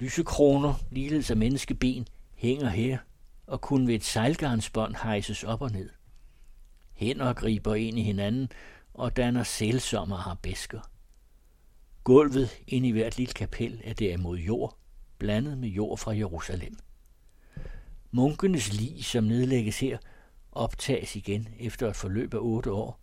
Lysekroner, 0.00 0.74
ligeledes 0.90 1.30
af 1.30 1.36
menneskeben, 1.36 2.08
hænger 2.34 2.68
her 2.68 2.98
og 3.46 3.60
kun 3.60 3.86
ved 3.86 3.94
et 3.94 4.04
sejlgarnsbånd 4.04 4.94
hejses 5.02 5.44
op 5.44 5.62
og 5.62 5.70
ned. 5.70 5.90
Hænder 6.92 7.32
griber 7.32 7.74
ind 7.74 7.98
i 7.98 8.02
hinanden 8.02 8.48
og 8.94 9.16
danner 9.16 9.42
sælsomme 9.42 10.14
arabesker. 10.14 10.80
Gulvet 12.04 12.50
ind 12.66 12.86
i 12.86 12.90
hvert 12.90 13.16
lille 13.16 13.34
kapel 13.34 13.80
er 13.84 13.94
derimod 13.94 14.38
jord, 14.38 14.76
blandet 15.18 15.58
med 15.58 15.68
jord 15.68 15.98
fra 15.98 16.16
Jerusalem. 16.16 16.76
Munkenes 18.10 18.72
lig, 18.72 19.04
som 19.04 19.24
nedlægges 19.24 19.80
her, 19.80 19.98
optages 20.52 21.16
igen 21.16 21.48
efter 21.58 21.88
et 21.88 21.96
forløb 21.96 22.34
af 22.34 22.38
otte 22.38 22.72
år. 22.72 23.00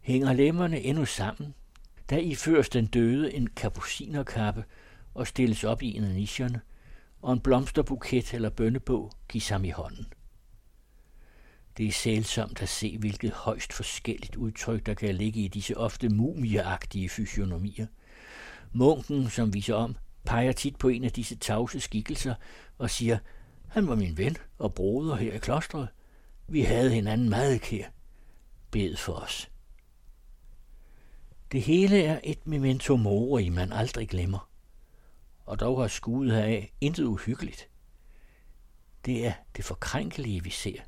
Hænger 0.00 0.32
lemmerne 0.32 0.80
endnu 0.80 1.04
sammen, 1.04 1.54
der 2.10 2.18
iføres 2.18 2.68
den 2.68 2.86
døde 2.86 3.34
en 3.34 3.46
kapucinerkappe 3.46 4.64
og 5.14 5.26
stilles 5.26 5.64
op 5.64 5.82
i 5.82 5.96
en 5.96 6.04
af 6.04 6.14
nischerne 6.14 6.60
og 7.22 7.32
en 7.32 7.40
blomsterbuket 7.40 8.34
eller 8.34 8.50
bønnebog 8.50 9.12
gives 9.28 9.48
ham 9.48 9.64
i 9.64 9.70
hånden. 9.70 10.06
Det 11.76 11.86
er 11.86 11.92
sælsomt 11.92 12.62
at 12.62 12.68
se, 12.68 12.98
hvilket 12.98 13.32
højst 13.32 13.72
forskelligt 13.72 14.36
udtryk, 14.36 14.86
der 14.86 14.94
kan 14.94 15.14
ligge 15.14 15.40
i 15.40 15.48
disse 15.48 15.76
ofte 15.76 16.08
mumieagtige 16.08 17.08
fysionomier. 17.08 17.86
Munken, 18.72 19.30
som 19.30 19.54
viser 19.54 19.74
om, 19.74 19.96
peger 20.24 20.52
tit 20.52 20.76
på 20.76 20.88
en 20.88 21.04
af 21.04 21.12
disse 21.12 21.36
tavse 21.36 21.80
skikkelser 21.80 22.34
og 22.78 22.90
siger, 22.90 23.18
han 23.68 23.88
var 23.88 23.94
min 23.94 24.18
ven 24.18 24.36
og 24.58 24.74
broder 24.74 25.16
her 25.16 25.32
i 25.32 25.38
klostret. 25.38 25.88
Vi 26.48 26.60
havde 26.60 26.90
hinanden 26.90 27.28
meget 27.28 27.60
kær. 27.60 27.86
Bed 28.70 28.96
for 28.96 29.12
os. 29.12 29.50
Det 31.52 31.62
hele 31.62 32.02
er 32.02 32.20
et 32.24 32.46
memento 32.46 32.96
mori, 32.96 33.48
man 33.48 33.72
aldrig 33.72 34.08
glemmer. 34.08 34.51
Og 35.46 35.60
dog 35.60 35.80
har 35.80 35.88
skuddet 35.88 36.34
heraf 36.34 36.72
intet 36.80 37.04
uhyggeligt. 37.04 37.68
Det 39.04 39.26
er 39.26 39.32
det 39.56 39.64
forkrænkelige, 39.64 40.44
vi 40.44 40.50
ser. 40.50 40.80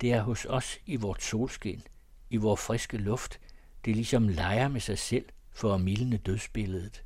Det 0.00 0.12
er 0.12 0.22
hos 0.22 0.44
os 0.44 0.78
i 0.86 0.96
vort 0.96 1.22
solskin, 1.22 1.82
i 2.30 2.36
vores 2.36 2.60
friske 2.60 2.96
luft, 2.96 3.40
det 3.84 3.96
ligesom 3.96 4.28
leger 4.28 4.68
med 4.68 4.80
sig 4.80 4.98
selv 4.98 5.24
for 5.52 5.74
at 5.74 5.80
mildne 5.80 6.16
dødsbilledet. 6.16 7.04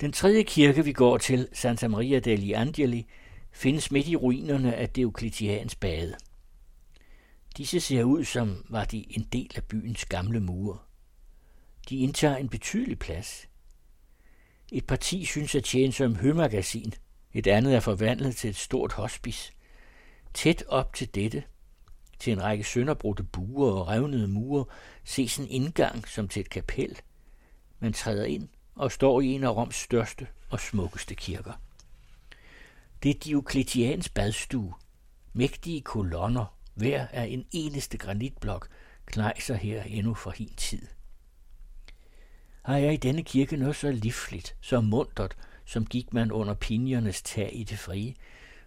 Den 0.00 0.12
tredje 0.12 0.42
kirke, 0.42 0.84
vi 0.84 0.92
går 0.92 1.18
til, 1.18 1.48
Santa 1.52 1.88
Maria 1.88 2.18
degli 2.18 2.52
Angeli, 2.52 3.06
findes 3.52 3.90
midt 3.90 4.08
i 4.08 4.16
ruinerne 4.16 4.74
af 4.74 4.88
Diocletians 4.88 5.74
bade. 5.74 6.16
Disse 7.56 7.80
ser 7.80 8.04
ud 8.04 8.24
som 8.24 8.66
var 8.68 8.84
de 8.84 9.16
en 9.16 9.28
del 9.32 9.52
af 9.56 9.64
byens 9.64 10.04
gamle 10.04 10.40
mure. 10.40 10.78
De 11.88 11.96
indtager 11.96 12.36
en 12.36 12.48
betydelig 12.48 12.98
plads. 12.98 13.48
Et 14.72 14.86
parti 14.86 15.24
synes 15.24 15.54
at 15.54 15.64
tjene 15.64 15.92
som 15.92 16.16
hømagasin, 16.16 16.94
et 17.32 17.46
andet 17.46 17.74
er 17.74 17.80
forvandlet 17.80 18.36
til 18.36 18.50
et 18.50 18.56
stort 18.56 18.92
hospice. 18.92 19.52
Tæt 20.34 20.64
op 20.68 20.94
til 20.94 21.14
dette, 21.14 21.44
til 22.18 22.32
en 22.32 22.42
række 22.42 22.64
sønderbrudte 22.64 23.22
buer 23.22 23.72
og 23.72 23.88
revnede 23.88 24.28
mure, 24.28 24.64
ses 25.04 25.38
en 25.38 25.48
indgang 25.48 26.08
som 26.08 26.28
til 26.28 26.40
et 26.40 26.50
kapel. 26.50 27.00
Man 27.78 27.92
træder 27.92 28.24
ind 28.24 28.48
og 28.74 28.92
står 28.92 29.20
i 29.20 29.26
en 29.26 29.44
af 29.44 29.56
Roms 29.56 29.76
største 29.76 30.26
og 30.50 30.60
smukkeste 30.60 31.14
kirker. 31.14 31.52
Det 33.02 33.10
er 33.10 33.18
Diokletians 33.18 34.08
badstue. 34.08 34.74
Mægtige 35.32 35.80
kolonner, 35.80 36.58
hver 36.74 37.06
af 37.08 37.24
en 37.24 37.46
eneste 37.50 37.98
granitblok, 37.98 38.68
knejser 39.06 39.54
her 39.54 39.82
endnu 39.82 40.14
for 40.14 40.30
hin 40.30 40.54
tid. 40.56 40.86
Har 42.62 42.76
jeg 42.76 42.92
i 42.92 42.96
denne 42.96 43.22
kirke 43.22 43.56
noget 43.56 43.76
så 43.76 43.90
livligt, 43.90 44.56
så 44.60 44.80
muntert, 44.80 45.36
som 45.64 45.86
gik 45.86 46.12
man 46.12 46.32
under 46.32 46.54
pinjernes 46.54 47.22
tag 47.22 47.50
i 47.52 47.64
det 47.64 47.78
frie, 47.78 48.14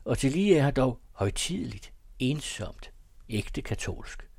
og 0.05 0.17
til 0.17 0.31
lige 0.31 0.57
er 0.57 0.71
dog 0.71 0.99
højtideligt, 1.11 1.93
ensomt, 2.19 2.91
ægte 3.29 3.61
katolsk. 3.61 4.29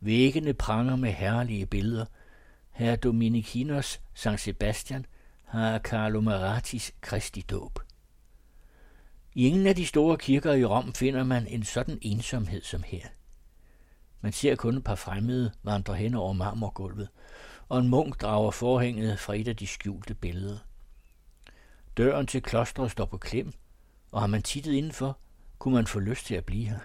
Væggene 0.00 0.54
pranger 0.54 0.96
med 0.96 1.12
herlige 1.12 1.66
billeder. 1.66 2.04
Herr 2.70 2.96
Dominikinos 2.96 4.00
San 4.14 4.38
Sebastian 4.38 5.06
har 5.44 5.78
Carlo 5.78 6.20
Maratis 6.20 6.94
Kristi 7.00 7.40
dåb. 7.40 7.78
I 9.34 9.46
ingen 9.46 9.66
af 9.66 9.76
de 9.76 9.86
store 9.86 10.18
kirker 10.18 10.52
i 10.52 10.64
Rom 10.64 10.92
finder 10.92 11.24
man 11.24 11.46
en 11.46 11.64
sådan 11.64 11.98
ensomhed 12.02 12.62
som 12.62 12.82
her. 12.82 13.06
Man 14.20 14.32
ser 14.32 14.56
kun 14.56 14.76
et 14.76 14.84
par 14.84 14.94
fremmede 14.94 15.52
vandre 15.62 15.94
hen 15.94 16.14
over 16.14 16.32
marmorgulvet, 16.32 17.08
og 17.68 17.78
en 17.78 17.88
munk 17.88 18.20
drager 18.20 18.50
forhænget 18.50 19.18
fra 19.18 19.34
et 19.34 19.48
af 19.48 19.56
de 19.56 19.66
skjulte 19.66 20.14
billeder. 20.14 20.58
Døren 21.96 22.26
til 22.26 22.42
klostret 22.42 22.90
står 22.90 23.04
på 23.04 23.18
klem, 23.18 23.52
og 24.12 24.20
har 24.20 24.26
man 24.26 24.42
tittet 24.42 24.72
indenfor, 24.72 25.18
kunne 25.58 25.74
man 25.74 25.86
få 25.86 25.98
lyst 25.98 26.26
til 26.26 26.34
at 26.34 26.44
blive 26.44 26.68
her. 26.68 26.78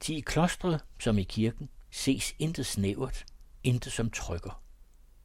Til 0.00 0.16
i 0.16 0.20
klostret, 0.20 0.84
som 0.98 1.18
i 1.18 1.22
kirken, 1.22 1.68
ses 1.90 2.34
intet 2.38 2.66
snævert, 2.66 3.24
intet 3.64 3.92
som 3.92 4.10
trykker. 4.10 4.62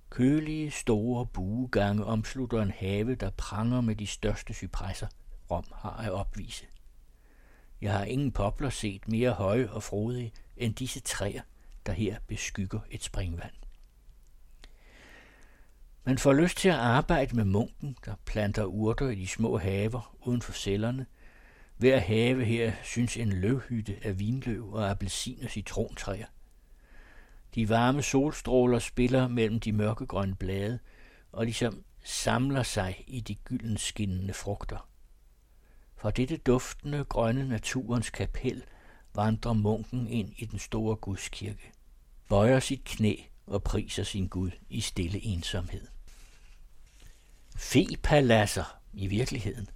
Kølige, 0.10 0.72
store 0.72 1.26
buegange 1.26 2.06
omslutter 2.06 2.62
en 2.62 2.72
have, 2.72 3.16
der 3.16 3.30
pranger 3.30 3.82
med 3.82 3.96
de 3.96 4.08
største 4.08 4.54
cypresser, 4.54 5.08
Rom 5.52 5.66
har 5.74 5.98
at 5.98 6.12
opvise. 6.12 6.66
Jeg 7.82 7.94
har 7.94 8.04
ingen 8.04 8.32
popler 8.32 8.70
set 8.70 9.08
mere 9.08 9.32
høje 9.32 9.70
og 9.70 9.84
frodige 9.84 10.32
end 10.58 10.76
disse 10.76 11.00
træer, 11.00 11.42
der 11.86 11.92
her 11.92 12.18
beskygger 12.28 12.80
et 12.90 13.04
springvand. 13.04 13.54
Man 16.04 16.18
får 16.18 16.34
lyst 16.34 16.58
til 16.58 16.70
at 16.70 16.76
arbejde 16.76 17.36
med 17.36 17.46
munken, 17.46 17.98
der 18.06 18.16
planter 18.26 18.64
urter 18.64 19.10
i 19.10 19.16
de 19.16 19.28
små 19.28 19.58
haver 19.58 20.16
uden 20.22 20.42
for 20.42 20.54
cellerne. 20.54 21.06
Hver 21.78 22.00
have 22.00 22.46
her 22.46 22.74
synes 22.84 23.18
en 23.18 23.34
løvhytte 23.34 23.98
af 24.02 24.20
vinløv 24.20 24.74
og 24.74 24.90
appelsin 24.90 25.40
og 25.44 25.50
citrontræer. 25.50 26.26
De 27.56 27.70
varme 27.70 28.02
solstråler 28.02 28.80
spiller 28.80 29.28
mellem 29.28 29.60
de 29.60 29.72
mørkegrønne 29.72 30.36
blade, 30.36 30.80
og 31.32 31.46
ligesom 31.46 31.84
samler 32.04 32.64
sig 32.64 33.04
i 33.08 33.20
de 33.20 33.36
gyldenskinnende 33.36 34.34
frugter. 34.34 34.90
Fra 35.96 36.12
dette 36.12 36.38
duftende 36.38 37.04
grønne 37.04 37.50
naturens 37.50 38.10
kapel 38.10 38.64
vandrer 39.16 39.54
munken 39.54 40.08
ind 40.08 40.34
i 40.38 40.46
den 40.46 40.60
store 40.60 40.96
gudskirke, 40.96 41.72
bøjer 42.30 42.60
sit 42.60 42.84
knæ 42.84 43.16
og 43.50 43.64
priser 43.64 44.04
sin 44.04 44.28
Gud 44.28 44.52
i 44.70 44.82
stille 44.82 45.24
ensomhed. 45.24 45.88
Fepalasser 47.58 48.80
i 48.94 49.08
virkeligheden. 49.08 49.70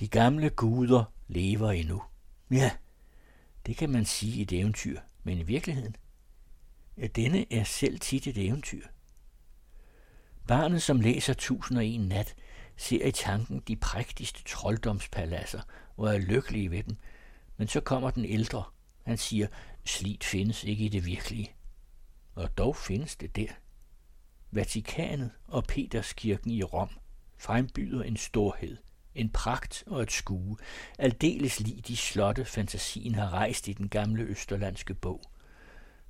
De 0.00 0.08
gamle 0.08 0.50
guder 0.50 1.04
lever 1.28 1.70
endnu. 1.70 2.02
Ja, 2.50 2.70
det 3.66 3.76
kan 3.76 3.90
man 3.90 4.04
sige 4.04 4.38
i 4.38 4.42
et 4.42 4.52
eventyr, 4.52 5.00
men 5.22 5.38
i 5.38 5.42
virkeligheden, 5.42 5.96
ja, 6.96 7.06
denne 7.06 7.52
er 7.52 7.64
selv 7.64 8.00
tit 8.00 8.26
et 8.26 8.46
eventyr. 8.46 8.86
Barnet, 10.46 10.82
som 10.82 11.00
læser 11.00 11.34
Tusind 11.34 11.78
og 11.78 11.84
en 11.84 12.00
nat, 12.00 12.34
ser 12.76 13.06
i 13.06 13.12
tanken 13.12 13.62
de 13.68 13.76
prægtigste 13.76 14.42
trolddomspaladser 14.44 15.60
og 15.96 16.14
er 16.14 16.18
lykkelige 16.18 16.70
ved 16.70 16.82
dem. 16.82 16.96
Men 17.56 17.68
så 17.68 17.80
kommer 17.80 18.10
den 18.10 18.24
ældre. 18.24 18.64
Han 19.02 19.18
siger, 19.18 19.46
slit 19.88 20.24
findes 20.24 20.64
ikke 20.64 20.84
i 20.84 20.88
det 20.88 21.06
virkelige. 21.06 21.52
Og 22.34 22.58
dog 22.58 22.76
findes 22.76 23.16
det 23.16 23.36
der. 23.36 23.52
Vatikanet 24.50 25.30
og 25.46 25.64
Peterskirken 25.64 26.50
i 26.50 26.62
Rom 26.62 26.90
frembyder 27.36 28.02
en 28.02 28.16
storhed, 28.16 28.76
en 29.14 29.30
pragt 29.30 29.84
og 29.86 30.02
et 30.02 30.12
skue, 30.12 30.56
aldeles 30.98 31.60
lige 31.60 31.80
de 31.80 31.96
slotte, 31.96 32.44
fantasien 32.44 33.14
har 33.14 33.30
rejst 33.30 33.68
i 33.68 33.72
den 33.72 33.88
gamle 33.88 34.22
østerlandske 34.22 34.94
bog. 34.94 35.22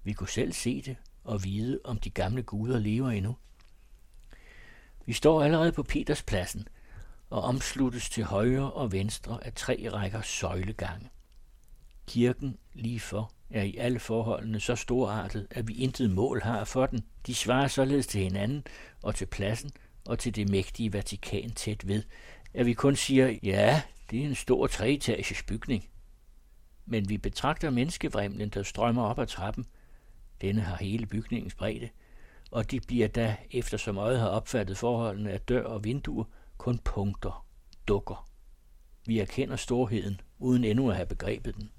Vi 0.02 0.12
kunne 0.12 0.28
selv 0.28 0.52
se 0.52 0.82
det 0.82 0.96
og 1.24 1.44
vide, 1.44 1.80
om 1.84 1.98
de 1.98 2.10
gamle 2.10 2.42
guder 2.42 2.78
lever 2.78 3.10
endnu. 3.10 3.36
Vi 5.06 5.12
står 5.12 5.42
allerede 5.42 5.72
på 5.72 5.82
Peterspladsen 5.82 6.68
og 7.30 7.42
omsluttes 7.42 8.10
til 8.10 8.24
højre 8.24 8.72
og 8.72 8.92
venstre 8.92 9.44
af 9.44 9.52
tre 9.52 9.88
rækker 9.92 10.22
søjlegange. 10.22 11.10
Kirken 12.06 12.58
lige 12.74 13.00
for 13.00 13.32
er 13.50 13.62
i 13.62 13.76
alle 13.76 13.98
forholdene 13.98 14.60
så 14.60 14.76
storartet, 14.76 15.46
at 15.50 15.68
vi 15.68 15.74
intet 15.74 16.10
mål 16.10 16.42
har 16.42 16.64
for 16.64 16.86
den. 16.86 17.04
De 17.26 17.34
svarer 17.34 17.68
således 17.68 18.06
til 18.06 18.20
hinanden 18.20 18.64
og 19.02 19.14
til 19.14 19.26
pladsen 19.26 19.70
og 20.06 20.18
til 20.18 20.36
det 20.36 20.50
mægtige 20.50 20.92
Vatikan 20.92 21.50
tæt 21.50 21.88
ved, 21.88 22.02
at 22.54 22.66
vi 22.66 22.72
kun 22.72 22.96
siger, 22.96 23.38
ja, 23.42 23.82
det 24.10 24.20
er 24.20 24.24
en 24.24 24.34
stor 24.34 24.66
treetages 24.66 25.42
bygning. 25.42 25.88
Men 26.86 27.08
vi 27.08 27.18
betragter 27.18 27.70
menneskevrimlen, 27.70 28.48
der 28.48 28.62
strømmer 28.62 29.02
op 29.02 29.18
ad 29.18 29.26
trappen. 29.26 29.66
Denne 30.40 30.60
har 30.60 30.76
hele 30.76 31.06
bygningens 31.06 31.54
bredde, 31.54 31.88
og 32.50 32.70
de 32.70 32.80
bliver 32.80 33.08
da, 33.08 33.36
efter 33.50 33.76
som 33.76 33.98
øjet 33.98 34.20
har 34.20 34.28
opfattet 34.28 34.78
forholdene 34.78 35.30
af 35.30 35.40
dør 35.40 35.64
og 35.64 35.84
vinduer, 35.84 36.24
kun 36.58 36.78
punkter, 36.78 37.46
dukker. 37.88 38.28
Vi 39.06 39.18
erkender 39.18 39.56
storheden, 39.56 40.20
uden 40.38 40.64
endnu 40.64 40.90
at 40.90 40.96
have 40.96 41.06
begrebet 41.06 41.56
den. 41.56 41.70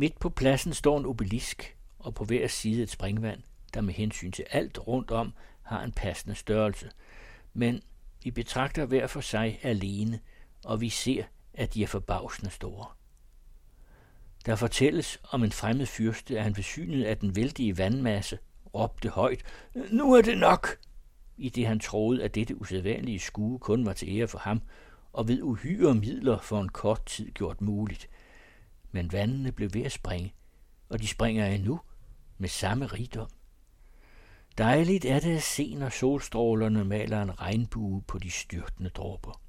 Midt 0.00 0.18
på 0.18 0.28
pladsen 0.28 0.74
står 0.74 0.98
en 0.98 1.06
obelisk, 1.06 1.76
og 1.98 2.14
på 2.14 2.24
hver 2.24 2.46
side 2.46 2.82
et 2.82 2.90
springvand, 2.90 3.42
der 3.74 3.80
med 3.80 3.94
hensyn 3.94 4.32
til 4.32 4.44
alt 4.50 4.78
rundt 4.86 5.10
om 5.10 5.32
har 5.62 5.82
en 5.82 5.92
passende 5.92 6.34
størrelse. 6.34 6.90
Men 7.54 7.82
vi 8.24 8.30
betragter 8.30 8.84
hver 8.84 9.06
for 9.06 9.20
sig 9.20 9.58
alene, 9.62 10.20
og 10.64 10.80
vi 10.80 10.88
ser, 10.88 11.24
at 11.54 11.74
de 11.74 11.82
er 11.82 11.86
forbavsende 11.86 12.50
store. 12.50 12.86
Der 14.46 14.56
fortælles 14.56 15.20
om 15.30 15.44
en 15.44 15.52
fremmed 15.52 15.86
fyrste, 15.86 16.38
at 16.38 16.44
han 16.44 16.56
ved 16.56 16.64
synet 16.64 17.04
af 17.04 17.18
den 17.18 17.36
vældige 17.36 17.78
vandmasse 17.78 18.38
råbte 18.74 19.08
højt, 19.08 19.42
nu 19.90 20.14
er 20.14 20.22
det 20.22 20.38
nok, 20.38 20.78
i 21.36 21.48
det 21.48 21.66
han 21.66 21.80
troede, 21.80 22.24
at 22.24 22.34
dette 22.34 22.60
usædvanlige 22.60 23.18
skue 23.18 23.58
kun 23.58 23.86
var 23.86 23.92
til 23.92 24.18
ære 24.18 24.28
for 24.28 24.38
ham, 24.38 24.62
og 25.12 25.28
ved 25.28 25.42
uhyre 25.42 25.94
midler 25.94 26.38
for 26.38 26.60
en 26.60 26.68
kort 26.68 27.06
tid 27.06 27.30
gjort 27.30 27.60
muligt. 27.60 28.08
Men 28.92 29.12
vandene 29.12 29.52
blev 29.52 29.74
ved 29.74 29.82
at 29.82 29.92
springe, 29.92 30.34
og 30.88 31.00
de 31.00 31.06
springer 31.06 31.46
endnu 31.46 31.80
med 32.38 32.48
samme 32.48 32.86
rigdom. 32.86 33.28
Dejligt 34.58 35.04
er 35.04 35.20
det 35.20 35.36
at 35.36 35.42
se, 35.42 35.74
når 35.74 35.88
solstrålerne 35.88 36.84
maler 36.84 37.22
en 37.22 37.40
regnbue 37.40 38.02
på 38.02 38.18
de 38.18 38.30
styrtende 38.30 38.90
dråber. 38.90 39.40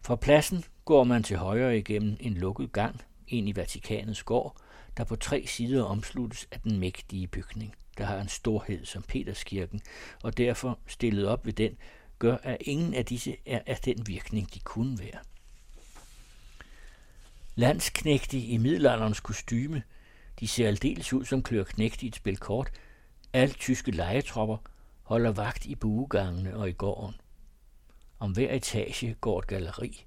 Fra 0.00 0.16
pladsen 0.16 0.64
går 0.84 1.04
man 1.04 1.22
til 1.22 1.36
højre 1.36 1.78
igennem 1.78 2.16
en 2.20 2.34
lukket 2.34 2.72
gang 2.72 3.00
ind 3.28 3.48
i 3.48 3.56
Vatikanets 3.56 4.22
gård, 4.22 4.56
der 4.96 5.04
på 5.04 5.16
tre 5.16 5.46
sider 5.46 5.84
omsluttes 5.84 6.48
af 6.50 6.60
den 6.60 6.78
mægtige 6.78 7.26
bygning, 7.26 7.74
der 7.98 8.04
har 8.04 8.20
en 8.20 8.28
storhed 8.28 8.84
som 8.84 9.02
Peterskirken, 9.02 9.80
og 10.22 10.36
derfor 10.36 10.78
stillet 10.86 11.28
op 11.28 11.46
ved 11.46 11.52
den, 11.52 11.76
gør, 12.18 12.36
at 12.42 12.56
ingen 12.60 12.94
af 12.94 13.04
disse 13.04 13.36
er 13.46 13.60
af 13.66 13.76
den 13.76 14.06
virkning, 14.06 14.54
de 14.54 14.58
kunne 14.58 14.98
være. 14.98 15.18
Landsknægte 17.54 18.38
i 18.38 18.56
middelalderens 18.56 19.20
kostyme, 19.20 19.82
de 20.40 20.48
ser 20.48 20.68
aldeles 20.68 21.12
ud 21.12 21.24
som 21.24 21.42
klør 21.42 21.64
i 21.78 22.06
et 22.06 22.16
spil 22.16 22.36
kort, 22.36 22.70
alle 23.32 23.54
tyske 23.54 23.90
legetropper 23.90 24.56
holder 25.02 25.30
vagt 25.32 25.66
i 25.66 25.74
buegangene 25.74 26.56
og 26.56 26.68
i 26.68 26.72
gården. 26.72 27.14
Om 28.18 28.32
hver 28.32 28.54
etage 28.54 29.14
går 29.20 29.38
et 29.38 29.46
galeri. 29.46 30.06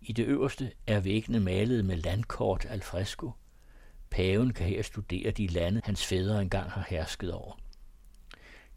I 0.00 0.12
det 0.12 0.24
øverste 0.24 0.72
er 0.86 1.00
væggene 1.00 1.40
malet 1.40 1.84
med 1.84 1.96
landkort 1.96 2.66
al 2.68 2.82
fresco. 2.82 3.30
Paven 4.10 4.52
kan 4.52 4.66
her 4.66 4.82
studere 4.82 5.30
de 5.30 5.46
lande, 5.46 5.80
hans 5.84 6.06
fædre 6.06 6.42
engang 6.42 6.70
har 6.70 6.86
hersket 6.88 7.32
over. 7.32 7.58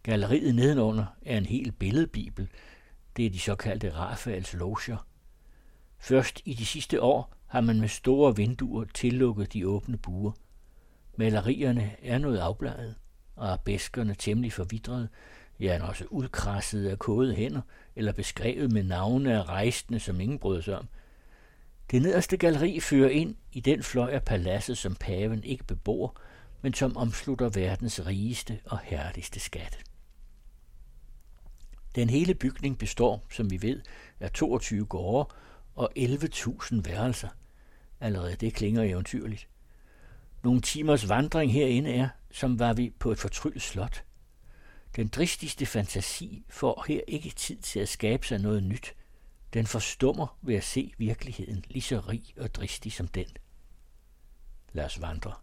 Galleriet 0.04 0.56
nedenunder 0.56 1.06
er 1.26 1.38
en 1.38 1.46
hel 1.46 1.72
billedbibel. 1.72 2.50
Det 3.18 3.26
er 3.26 3.30
de 3.30 3.40
såkaldte 3.40 3.94
Rafaels 3.94 4.54
loger. 4.54 5.08
Først 5.98 6.42
i 6.46 6.54
de 6.54 6.66
sidste 6.66 7.02
år 7.02 7.34
har 7.56 7.62
man 7.62 7.80
med 7.80 7.88
store 7.88 8.36
vinduer 8.36 8.86
tillukket 8.94 9.54
de 9.54 9.68
åbne 9.68 9.98
buer. 9.98 10.32
Malerierne 11.18 11.92
er 12.04 12.18
noget 12.18 12.38
afbladet, 12.38 12.96
og 13.36 13.60
bæskerne 13.62 14.16
temmelig 14.16 14.54
forvidrede, 14.54 15.08
ja, 15.60 15.88
også 15.88 16.06
udkrasset 16.10 16.88
af 16.88 17.00
kåde 17.00 17.36
hænder, 17.36 17.62
eller 17.96 18.12
beskrevet 18.12 18.72
med 18.72 18.84
navne 18.84 19.34
af 19.34 19.44
rejsende, 19.44 20.00
som 20.00 20.20
ingen 20.20 20.40
brød 20.40 20.62
sig 20.62 20.78
om– 20.78 20.88
det 21.92 22.02
nederste 22.02 22.38
galleri 22.38 22.80
fører 22.80 23.10
ind 23.10 23.36
i 23.52 23.60
den 23.60 23.84
fløj 23.84 24.10
af 24.12 24.24
paladset, 24.24 24.78
som 24.78 24.96
paven 24.96 25.44
ikke 25.44 25.64
bebor, 25.64 26.18
men 26.62 26.74
som 26.74 26.98
omslutter 26.98 27.50
verdens 27.50 28.06
rigeste 28.06 28.60
og 28.66 28.80
herligste 28.80 29.40
skatte. 29.40 29.78
Den 31.96 32.10
hele 32.10 32.34
bygning 32.34 32.78
består, 32.78 33.26
som 33.32 33.52
vi 33.52 33.62
ved, 33.62 33.82
af 34.20 34.32
22 34.32 34.86
gårde 34.86 35.36
og 35.76 35.92
11.000 35.98 36.82
værelser. 36.82 37.30
Allerede 38.06 38.36
det 38.36 38.54
klinger 38.54 38.84
eventyrligt. 38.84 39.48
Nogle 40.44 40.62
timers 40.62 41.10
vandring 41.10 41.54
herinde 41.54 41.94
er, 41.94 42.10
som 42.32 42.60
var 42.60 42.74
vi 42.74 42.94
på 43.00 43.12
et 43.12 43.20
fortryllet 43.20 43.62
slot. 43.62 44.04
Den 44.96 45.08
dristigste 45.08 45.66
fantasi 45.66 46.44
får 46.50 46.86
her 46.88 47.02
ikke 47.08 47.30
tid 47.30 47.58
til 47.58 47.80
at 47.80 47.90
skabe 47.90 48.28
sig 48.28 48.40
noget 48.40 48.64
nyt– 48.64 48.94
den 49.56 49.66
forstummer 49.66 50.38
ved 50.42 50.56
at 50.56 50.64
se 50.64 50.94
virkeligheden 50.98 51.64
lige 51.68 51.82
så 51.82 52.00
rig 52.00 52.24
og 52.38 52.56
dristig 52.56 52.94
som 52.94 53.08
den. 53.08 53.28
Lad 54.74 54.86
os 54.86 55.02
vandre. 55.02 55.34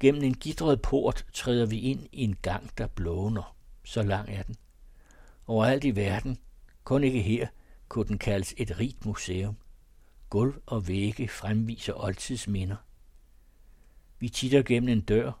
Gennem 0.00 0.22
en 0.22 0.34
gidret 0.34 0.82
port 0.82 1.26
træder 1.32 1.66
vi 1.66 1.80
ind 1.80 2.08
i 2.12 2.24
en 2.24 2.36
gang, 2.42 2.78
der 2.78 2.86
blåner. 2.86 3.56
Så 3.84 4.02
lang 4.02 4.28
er 4.30 4.42
den. 4.42 4.56
Overalt 5.46 5.84
i 5.84 5.96
verden, 5.96 6.38
kun 6.84 7.04
ikke 7.04 7.22
her, 7.22 7.46
kunne 7.88 8.08
den 8.08 8.18
kaldes 8.18 8.54
et 8.56 8.78
rigt 8.78 9.06
museum. 9.06 9.56
Gulv 10.32 10.54
og 10.66 10.88
vægge 10.88 11.28
fremviser 11.28 12.04
oldtidsminder. 12.04 12.76
Vi 14.18 14.28
titter 14.28 14.62
gennem 14.62 14.88
en 14.88 15.00
dør 15.00 15.32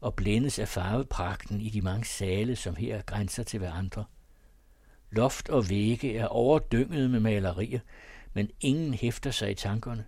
og 0.00 0.14
blændes 0.14 0.58
af 0.58 0.68
farvepragten 0.68 1.60
i 1.60 1.70
de 1.70 1.82
mange 1.82 2.04
sale, 2.04 2.56
som 2.56 2.76
her 2.76 3.02
grænser 3.02 3.42
til 3.42 3.58
hverandre– 3.58 4.04
Loft 5.10 5.48
og 5.48 5.70
vægge 5.70 6.16
er 6.16 6.26
overdynget 6.26 7.10
med 7.10 7.20
malerier, 7.20 7.80
men 8.32 8.50
ingen 8.60 8.94
hæfter 8.94 9.30
sig 9.30 9.50
i 9.50 9.54
tankerne. 9.54 10.04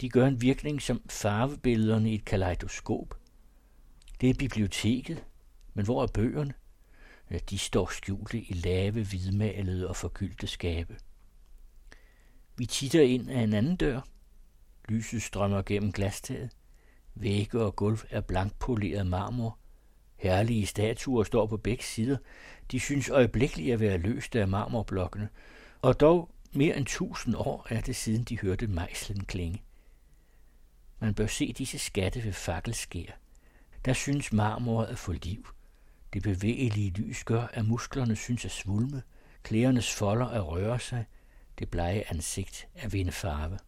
De 0.00 0.08
gør 0.08 0.26
en 0.26 0.40
virkning 0.40 0.82
som 0.82 1.02
farvebillederne 1.10 2.10
i 2.10 2.14
et 2.14 2.24
kaleidoskop. 2.24 3.18
Det 4.20 4.30
er 4.30 4.34
biblioteket, 4.34 5.24
men 5.74 5.84
hvor 5.84 6.02
er 6.02 6.06
bøgerne? 6.06 6.54
Ja, 7.30 7.38
de 7.50 7.58
står 7.58 7.90
skjulte 7.92 8.38
i 8.38 8.52
lave, 8.52 9.04
hvidmalede 9.04 9.88
og 9.88 9.96
forgyldte 9.96 10.46
skabe. 10.46 10.96
Vi 12.56 12.66
titter 12.66 13.02
ind 13.02 13.30
af 13.30 13.40
en 13.40 13.52
anden 13.52 13.76
dør. 13.76 14.00
Lyset 14.88 15.22
strømmer 15.22 15.62
gennem 15.62 15.92
glastaget. 15.92 16.50
Vægge 17.14 17.60
og 17.60 17.76
gulv 17.76 17.98
er 18.10 18.20
blankpoleret 18.20 19.06
marmor. 19.06 19.58
Herlige 20.16 20.66
statuer 20.66 21.24
står 21.24 21.46
på 21.46 21.56
begge 21.56 21.84
sider. 21.84 22.16
De 22.70 22.80
synes 22.80 23.10
øjeblikkeligt 23.10 23.72
at 23.72 23.80
være 23.80 23.98
løst 23.98 24.36
af 24.36 24.48
marmorblokkene, 24.48 25.28
og 25.82 26.00
dog 26.00 26.30
mere 26.52 26.76
end 26.76 26.86
tusind 26.86 27.34
år 27.36 27.66
er 27.70 27.80
det 27.80 27.96
siden 27.96 28.24
de 28.24 28.38
hørte 28.38 28.66
mejslen 28.66 29.24
klinge. 29.24 29.62
Man 31.00 31.14
bør 31.14 31.26
se 31.26 31.52
disse 31.52 31.78
skatte 31.78 32.24
ved 32.24 32.32
fakkelskær. 32.32 33.18
Der 33.84 33.92
synes 33.92 34.32
marmoret 34.32 34.86
at 34.86 34.98
få 34.98 35.12
liv. 35.12 35.46
Det 36.12 36.22
bevægelige 36.22 36.90
lys 36.90 37.24
gør, 37.24 37.46
at 37.52 37.66
musklerne 37.66 38.16
synes 38.16 38.44
at 38.44 38.50
svulme, 38.50 39.02
klædernes 39.42 39.94
folder 39.94 40.26
at 40.26 40.46
røre 40.46 40.78
sig, 40.80 41.04
det 41.62 41.70
blege 41.70 42.10
ansigt 42.10 42.68
at 42.74 42.92
vinde 42.92 43.12
farve. 43.12 43.58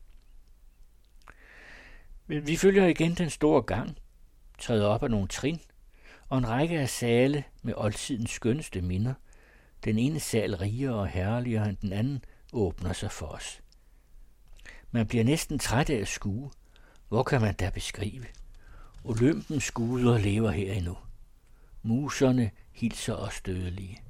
Men 2.26 2.46
vi 2.46 2.57
følger 2.57 2.87
igen 2.87 3.14
den 3.14 3.30
store 3.30 3.62
gang, 3.62 3.98
træder 4.59 4.87
op 4.87 5.02
af 5.02 5.11
nogle 5.11 5.28
trin 5.28 5.61
og 6.28 6.38
en 6.38 6.48
række 6.48 6.80
af 6.80 6.88
sale 6.88 7.44
med 7.62 7.74
oldtidens 7.76 8.30
skønneste 8.30 8.83
minder. 8.83 9.14
Den 9.85 9.98
ene 9.98 10.20
sal 10.20 10.57
rigere 10.57 10.94
og 10.94 11.09
herligere 11.09 11.68
end 11.68 11.76
den 11.76 11.92
anden 11.92 12.24
åbner 12.52 12.92
sig 12.92 13.11
for 13.11 13.26
os. 13.26 13.62
Man 14.90 15.07
bliver 15.07 15.24
næsten 15.24 15.59
træt 15.59 15.90
af 15.90 15.96
at 15.96 16.09
skue. 16.09 16.50
Hvor 17.09 17.22
kan 17.22 17.40
man 17.40 17.54
da 17.54 17.70
beskrive? 17.70 18.26
Olympens 19.04 19.70
guder 19.70 20.18
lever 20.18 20.50
her 20.50 20.72
endnu. 20.72 20.96
Muserne 21.83 22.50
hilser 22.72 23.14
os 23.14 23.40
dødelige. 23.40 24.02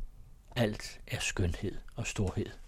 Alt 0.56 1.00
er 1.06 1.20
skønhed 1.20 1.74
og 1.96 2.06
storhed. 2.06 2.63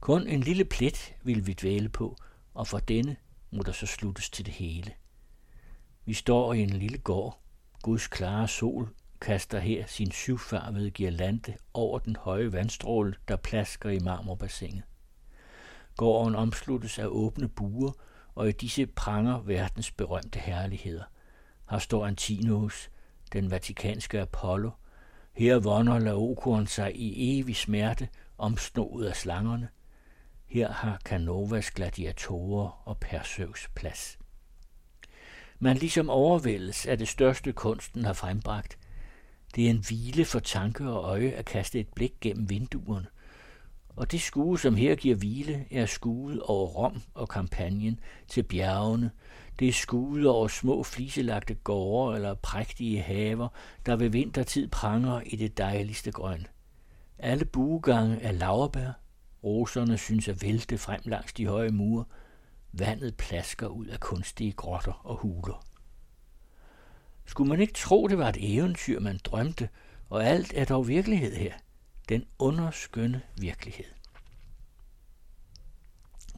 Kun 0.00 0.26
en 0.26 0.40
lille 0.40 0.64
plet 0.64 1.14
vil 1.22 1.46
vi 1.46 1.52
dvæle 1.52 1.88
på, 1.88 2.16
og 2.54 2.66
for 2.66 2.78
denne 2.78 3.16
må 3.50 3.62
der 3.62 3.72
så 3.72 3.86
sluttes 3.86 4.30
til 4.30 4.46
det 4.46 4.54
hele. 4.54 4.92
Vi 6.04 6.14
står 6.14 6.52
i 6.52 6.60
en 6.60 6.70
lille 6.70 6.98
gård. 6.98 7.40
Guds 7.82 8.06
klare 8.06 8.48
sol 8.48 8.94
kaster 9.20 9.58
her 9.58 9.86
sin 9.86 10.10
syvfarvede 10.10 10.90
girlande 10.90 11.56
over 11.74 11.98
den 11.98 12.16
høje 12.16 12.52
vandstråle, 12.52 13.14
der 13.28 13.36
plasker 13.36 13.90
i 13.90 13.98
marmorbassinet. 13.98 14.82
Gården 15.96 16.34
omsluttes 16.34 16.98
af 16.98 17.06
åbne 17.06 17.48
buer, 17.48 17.92
og 18.34 18.48
i 18.48 18.52
disse 18.52 18.86
pranger 18.86 19.40
verdens 19.40 19.90
berømte 19.90 20.38
herligheder. 20.38 21.04
Her 21.70 21.78
står 21.78 22.06
Antinous, 22.06 22.90
den 23.32 23.50
vatikanske 23.50 24.20
Apollo. 24.20 24.70
Her 25.32 25.58
vonder 25.58 25.98
Laokoon 25.98 26.66
sig 26.66 26.96
i 26.96 27.38
evig 27.40 27.56
smerte, 27.56 28.08
omsnået 28.38 29.06
af 29.06 29.16
slangerne. 29.16 29.68
Her 30.48 30.72
har 30.72 31.00
Canovas 31.04 31.70
gladiatorer 31.70 32.82
og 32.84 32.98
Perseus 32.98 33.68
plads. 33.74 34.18
Man 35.58 35.76
ligesom 35.76 36.10
overvældes 36.10 36.86
af 36.86 36.98
det 36.98 37.08
største 37.08 37.52
kunsten 37.52 38.04
har 38.04 38.12
frembragt. 38.12 38.78
Det 39.54 39.66
er 39.66 39.70
en 39.70 39.84
hvile 39.88 40.24
for 40.24 40.38
tanke 40.38 40.88
og 40.90 41.04
øje 41.04 41.30
at 41.30 41.44
kaste 41.44 41.80
et 41.80 41.88
blik 41.88 42.12
gennem 42.20 42.50
vinduerne. 42.50 43.06
Og 43.88 44.12
det 44.12 44.20
skue, 44.20 44.58
som 44.58 44.76
her 44.76 44.94
giver 44.94 45.16
hvile, 45.16 45.66
er 45.70 45.86
skuet 45.86 46.42
over 46.42 46.66
Rom 46.66 47.02
og 47.14 47.28
kampagnen 47.28 48.00
til 48.28 48.42
bjergene. 48.42 49.10
Det 49.58 49.68
er 49.68 49.72
skuet 49.72 50.26
over 50.26 50.48
små 50.48 50.82
fliselagte 50.82 51.54
gårde 51.54 52.16
eller 52.16 52.34
prægtige 52.34 53.02
haver, 53.02 53.48
der 53.86 53.96
ved 53.96 54.08
vintertid 54.08 54.68
pranger 54.68 55.20
i 55.20 55.36
det 55.36 55.58
dejligste 55.58 56.12
grøn. 56.12 56.46
Alle 57.18 57.44
buegange 57.44 58.22
er 58.22 58.32
laverbær, 58.32 58.92
Roserne 59.44 59.98
synes 59.98 60.28
at 60.28 60.42
vælte 60.42 60.78
frem 60.78 61.00
langs 61.04 61.32
de 61.32 61.46
høje 61.46 61.70
mure. 61.70 62.04
Vandet 62.72 63.16
plasker 63.16 63.66
ud 63.66 63.86
af 63.86 64.00
kunstige 64.00 64.52
grotter 64.52 65.06
og 65.06 65.16
huler. 65.16 65.64
Skulle 67.26 67.48
man 67.48 67.60
ikke 67.60 67.72
tro, 67.72 68.08
det 68.08 68.18
var 68.18 68.28
et 68.28 68.56
eventyr, 68.56 69.00
man 69.00 69.20
drømte, 69.24 69.68
og 70.08 70.24
alt 70.24 70.52
er 70.56 70.64
dog 70.64 70.88
virkelighed 70.88 71.36
her. 71.36 71.52
Den 72.08 72.24
underskønne 72.38 73.22
virkelighed. 73.40 73.84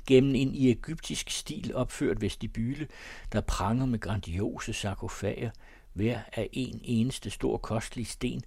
Gennem 0.07 0.35
en 0.35 0.55
i 0.55 0.71
egyptisk 0.71 1.31
stil 1.31 1.75
opført 1.75 2.21
vestibyle, 2.21 2.89
der 3.33 3.41
pranger 3.41 3.87
med 3.87 3.99
grandiose 3.99 4.73
sarkofager, 4.73 5.51
hver 5.93 6.21
af 6.33 6.49
en 6.53 6.81
eneste 6.85 7.31
stor 7.31 7.59
kostelig 7.59 8.07
sten, 8.07 8.43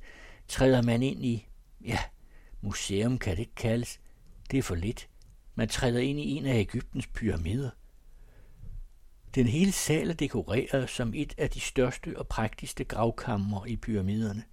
træder 0.48 0.82
man 0.82 1.04
ind 1.04 1.26
i, 1.26 1.48
ja, 1.86 2.00
museum 2.62 3.18
kan 3.18 3.32
det 3.32 3.40
ikke 3.40 3.56
kaldes, 3.56 4.00
det 4.54 4.60
er 4.60 4.64
for 4.64 4.76
lidt. 4.76 5.10
Man 5.56 5.68
træder 5.68 6.00
ind 6.00 6.20
i 6.20 6.32
en 6.32 6.46
af 6.46 6.60
Ægyptens 6.60 7.08
pyramider. 7.08 7.70
Den 9.36 9.48
hele 9.48 9.72
sal 9.72 10.10
er 10.10 10.14
dekoreret 10.14 10.90
som 10.90 11.14
et 11.14 11.34
af 11.38 11.50
de 11.50 11.60
største 11.60 12.20
og 12.20 12.28
prægtigste 12.28 12.84
gravkammer 12.84 13.66
i 13.66 13.76
pyramiderne. 13.76 14.44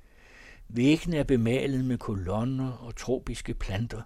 Væggene 0.69 1.17
er 1.17 1.25
bemalet 1.25 1.85
med 1.85 1.99
kolonner 1.99 2.73
og 2.73 2.97
tropiske 2.97 3.55
planter. 3.55 4.03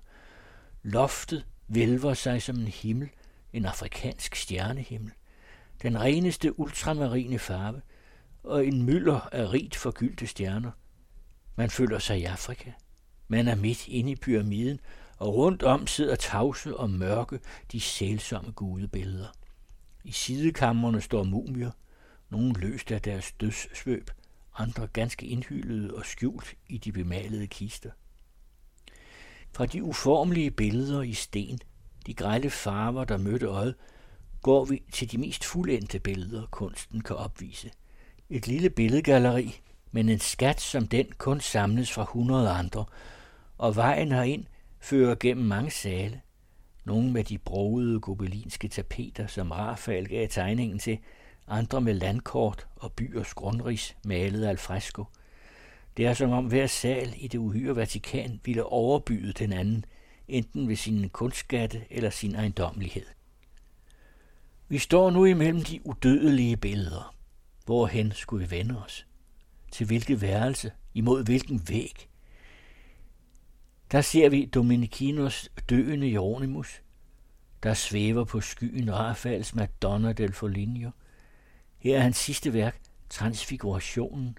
Loftet 0.83 1.47
vælver 1.69 2.15
sig 2.15 2.43
som 2.43 2.57
en 2.57 2.69
himmel, 2.69 3.09
en 3.53 3.65
afrikansk 3.65 4.35
stjernehimmel. 4.35 5.13
Den 5.83 6.01
reneste 6.01 6.61
ultramarine 6.61 7.39
farve 7.39 7.81
og 8.43 8.67
en 8.67 8.83
mylder 8.83 9.21
af 9.33 9.53
rigt 9.53 9.77
forgyldte 9.77 10.27
stjerner. 10.27 10.71
Man 11.57 11.71
føler 11.71 11.99
sig 11.99 12.21
i 12.21 12.25
Afrika. 12.25 12.71
Man 13.29 13.49
er 13.49 13.55
midt 13.55 13.89
inde 13.89 14.11
i 14.11 14.17
pyramiden, 14.17 14.81
og 15.19 15.35
rundt 15.35 15.63
om 15.63 15.87
sidder 15.87 16.17
tavse 16.17 16.77
og 16.77 16.91
mørke 16.91 17.41
de 17.73 17.81
sælsomme 17.81 18.53
gudebilleder. 18.53 19.29
I 20.05 20.13
sidekammerne 20.13 21.01
står 21.01 21.25
mumier, 21.25 21.71
nogle 22.31 22.61
løst 22.61 22.93
af 22.93 23.03
deres 23.03 23.33
dødssvøb, 23.33 24.11
andre 24.59 24.87
ganske 24.87 25.27
indhyllede 25.27 25.95
og 25.95 26.07
skjult 26.07 26.55
i 26.69 26.79
de 26.79 26.93
bemalede 26.93 27.47
kister. 27.47 27.91
Fra 29.53 29.67
de 29.67 29.83
uformelige 29.83 30.51
billeder 30.51 31.03
i 31.03 31.13
sten, 31.13 31.59
de 32.07 32.15
grælde 32.15 32.51
farver, 32.51 33.05
der 33.05 33.17
mødte 33.17 33.47
øjet, 33.47 33.75
går 34.43 34.65
vi 34.65 34.83
til 34.93 35.13
de 35.13 35.19
mest 35.19 35.45
fuldendte 35.45 35.99
billeder, 35.99 36.47
kunsten 36.51 37.01
kan 37.01 37.17
opvise. 37.17 37.71
Et 38.31 38.47
lille 38.47 38.71
billedgalleri, 38.71 39.61
men 39.93 40.09
en 40.09 40.19
skat 40.19 40.61
som 40.61 40.87
den 40.87 41.07
kun 41.19 41.41
samles 41.41 41.93
fra 41.93 42.05
hundrede 42.09 42.51
andre, 42.51 42.85
og 43.59 43.77
vejen 43.77 44.13
herind 44.13 44.45
fører 44.85 45.15
gennem 45.21 45.47
mange 45.47 45.71
sale. 45.71 46.21
Nogle 46.85 47.13
med 47.13 47.25
de 47.25 47.39
broede 47.39 48.01
gobelinske 48.01 48.69
tapeter, 48.69 49.27
som 49.27 49.51
Rafael 49.51 50.09
gav 50.09 50.29
tegningen 50.29 50.79
til, 50.79 50.99
andre 51.49 51.81
med 51.81 51.95
landkort 51.95 52.67
og 52.77 52.93
byers 52.93 53.35
grundris 53.35 53.97
malet 54.05 54.47
al 54.47 54.59
fresco. 54.59 55.05
Det 55.97 56.07
er 56.07 56.15
som 56.15 56.31
om 56.31 56.47
hver 56.47 56.67
sal 56.67 57.15
i 57.17 57.29
det 57.29 57.39
uhyre 57.39 57.77
Vatikan 57.77 58.41
ville 58.45 58.65
overbyde 58.65 59.33
den 59.33 59.53
anden, 59.53 59.85
enten 60.29 60.69
ved 60.69 60.77
sin 60.77 61.09
kunstskatte 61.09 61.85
eller 61.91 62.11
sin 62.11 62.35
ejendommelighed. 62.35 63.07
Vi 64.69 64.79
står 64.79 65.11
nu 65.11 65.25
imellem 65.25 65.63
de 65.63 65.87
udødelige 65.87 66.57
billeder. 66.57 67.15
Hvorhen 67.65 68.13
skulle 68.13 68.47
vi 68.47 68.57
vende 68.57 68.85
os? 68.85 69.07
Til 69.73 69.87
hvilket 69.87 70.21
værelse? 70.21 70.73
Imod 70.95 71.25
hvilken 71.25 71.69
væg? 71.69 72.09
Der 73.95 74.01
ser 74.01 74.29
vi 74.29 74.45
Dominikinos 74.45 75.51
døende 75.71 76.13
Jeronimus, 76.13 76.83
der 77.63 77.75
svæver 77.75 78.25
på 78.25 78.41
skyen 78.41 78.95
Rafaels 78.95 79.55
Madonna 79.55 80.13
del 80.13 80.33
Foligno. 80.33 80.91
Her 81.79 81.97
er 81.97 82.01
hans 82.01 82.17
sidste 82.17 82.53
værk, 82.53 82.81
Transfigurationen. 83.11 84.39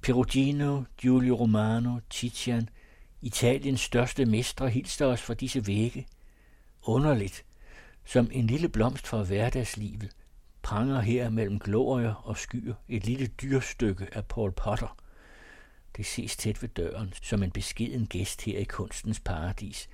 Perugino, 0.00 0.82
Giulio 0.98 1.34
Romano, 1.34 1.98
Titian, 2.10 2.68
Italiens 3.20 3.80
største 3.80 4.24
mestre 4.24 4.70
hilste 4.70 5.06
os 5.06 5.22
fra 5.22 5.34
disse 5.34 5.66
vægge. 5.66 6.06
Underligt, 6.82 7.44
som 8.04 8.28
en 8.32 8.46
lille 8.46 8.68
blomst 8.68 9.06
fra 9.06 9.22
hverdagslivet, 9.22 10.10
pranger 10.62 11.00
her 11.00 11.30
mellem 11.30 11.58
glorier 11.58 12.14
og 12.14 12.38
skyer 12.38 12.74
et 12.88 13.06
lille 13.06 13.26
dyrstykke 13.26 14.06
af 14.12 14.24
Paul 14.26 14.52
Potter. 14.52 15.01
Det 15.96 16.06
ses 16.06 16.36
tæt 16.36 16.62
ved 16.62 16.68
døren, 16.68 17.12
som 17.22 17.42
en 17.42 17.50
beskeden 17.50 18.06
gæst 18.06 18.42
her 18.42 18.58
i 18.58 18.64
kunstens 18.64 19.20
paradis, 19.20 19.88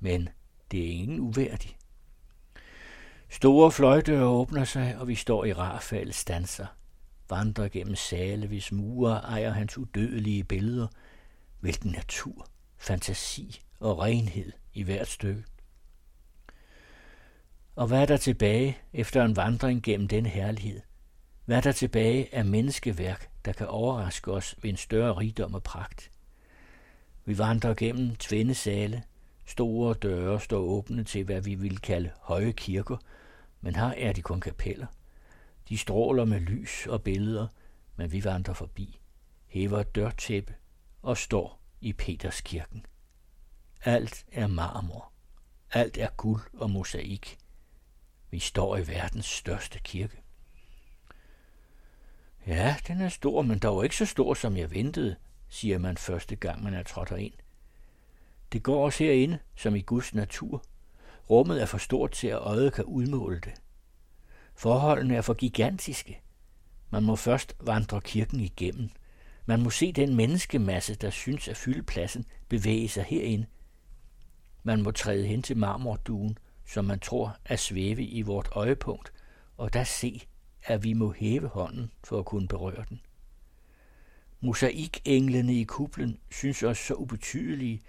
men 0.00 0.28
det 0.70 0.80
er 0.86 0.92
ingen 0.92 1.20
uværdig. 1.20 1.76
Store 3.28 3.72
fløjdøre 3.72 4.24
åbner 4.24 4.64
sig, 4.64 4.96
og 4.98 5.08
vi 5.08 5.14
står 5.14 5.44
i 5.44 5.52
rarfald 5.52 6.12
stanser, 6.12 6.66
vandrer 7.30 7.68
gennem 7.68 7.94
sale, 7.94 8.46
hvis 8.46 8.72
mure 8.72 9.16
ejer 9.16 9.50
hans 9.50 9.78
udødelige 9.78 10.44
billeder. 10.44 10.86
Hvilken 11.60 11.90
natur, 11.90 12.46
fantasi 12.76 13.60
og 13.80 13.98
renhed 13.98 14.52
i 14.74 14.82
hvert 14.82 15.08
stykke. 15.08 15.44
Og 17.76 17.86
hvad 17.86 18.02
er 18.02 18.06
der 18.06 18.16
tilbage 18.16 18.78
efter 18.92 19.24
en 19.24 19.36
vandring 19.36 19.82
gennem 19.82 20.08
den 20.08 20.26
herlighed? 20.26 20.80
Hvad 21.46 21.56
er 21.56 21.60
der 21.60 21.72
tilbage 21.72 22.34
af 22.34 22.44
menneskeværk, 22.44 23.30
der 23.44 23.52
kan 23.52 23.66
overraske 23.66 24.32
os 24.32 24.56
ved 24.62 24.70
en 24.70 24.76
større 24.76 25.12
rigdom 25.12 25.54
og 25.54 25.62
pragt? 25.62 26.10
Vi 27.24 27.38
vandrer 27.38 27.74
gennem 27.74 28.16
tvindesale. 28.16 29.02
Store 29.44 29.94
døre 29.94 30.40
står 30.40 30.58
åbne 30.58 31.04
til, 31.04 31.24
hvad 31.24 31.40
vi 31.40 31.54
vil 31.54 31.78
kalde 31.78 32.10
høje 32.20 32.52
kirker, 32.52 32.96
men 33.60 33.76
her 33.76 33.86
er 33.86 34.12
de 34.12 34.22
kun 34.22 34.40
kapeller. 34.40 34.86
De 35.68 35.78
stråler 35.78 36.24
med 36.24 36.40
lys 36.40 36.86
og 36.86 37.02
billeder, 37.02 37.46
men 37.96 38.12
vi 38.12 38.24
vandrer 38.24 38.54
forbi, 38.54 39.00
hæver 39.46 39.80
et 39.80 39.94
dørtæppe 39.94 40.54
og 41.02 41.16
står 41.16 41.60
i 41.80 41.92
Peterskirken. 41.92 42.86
Alt 43.84 44.24
er 44.32 44.46
marmor. 44.46 45.12
Alt 45.72 45.98
er 45.98 46.08
guld 46.16 46.42
og 46.54 46.70
mosaik. 46.70 47.38
Vi 48.30 48.38
står 48.38 48.76
i 48.76 48.88
verdens 48.88 49.26
største 49.26 49.78
kirke. 49.78 50.25
Ja, 52.46 52.76
den 52.88 53.00
er 53.00 53.08
stor, 53.08 53.42
men 53.42 53.58
dog 53.58 53.84
ikke 53.84 53.96
så 53.96 54.06
stor, 54.06 54.34
som 54.34 54.56
jeg 54.56 54.70
ventede, 54.70 55.16
siger 55.48 55.78
man 55.78 55.96
første 55.96 56.36
gang, 56.36 56.64
man 56.64 56.74
er 56.74 56.82
trådt 56.82 57.10
ind. 57.10 57.32
Det 58.52 58.62
går 58.62 58.84
også 58.84 59.04
herinde, 59.04 59.38
som 59.56 59.76
i 59.76 59.80
Guds 59.80 60.14
natur. 60.14 60.64
Rummet 61.30 61.62
er 61.62 61.66
for 61.66 61.78
stort 61.78 62.10
til, 62.10 62.28
at 62.28 62.38
øjet 62.38 62.72
kan 62.72 62.84
udmåle 62.84 63.40
det. 63.40 63.52
Forholdene 64.54 65.16
er 65.16 65.22
for 65.22 65.34
gigantiske. 65.34 66.20
Man 66.90 67.02
må 67.02 67.16
først 67.16 67.56
vandre 67.60 68.00
kirken 68.00 68.40
igennem. 68.40 68.90
Man 69.46 69.62
må 69.62 69.70
se 69.70 69.92
den 69.92 70.14
menneskemasse, 70.14 70.94
der 70.94 71.10
synes 71.10 71.48
at 71.48 71.56
fylde 71.56 71.82
pladsen, 71.82 72.26
bevæge 72.48 72.88
sig 72.88 73.04
herinde. 73.04 73.46
Man 74.62 74.82
må 74.82 74.90
træde 74.90 75.26
hen 75.26 75.42
til 75.42 75.56
marmorduen, 75.56 76.38
som 76.66 76.84
man 76.84 77.00
tror 77.00 77.36
at 77.44 77.58
svæve 77.58 78.02
i 78.02 78.22
vort 78.22 78.48
øjepunkt, 78.52 79.12
og 79.56 79.72
der 79.72 79.84
se, 79.84 80.26
at 80.66 80.84
vi 80.84 80.92
må 80.92 81.12
hæve 81.12 81.48
hånden 81.48 81.90
for 82.04 82.18
at 82.18 82.24
kunne 82.24 82.48
berøre 82.48 82.84
den. 82.88 83.00
Mosaikenglene 84.40 85.54
i 85.54 85.64
kuplen 85.64 86.18
synes 86.30 86.62
os 86.62 86.78
så 86.78 86.94
ubetydelige, 86.94 87.82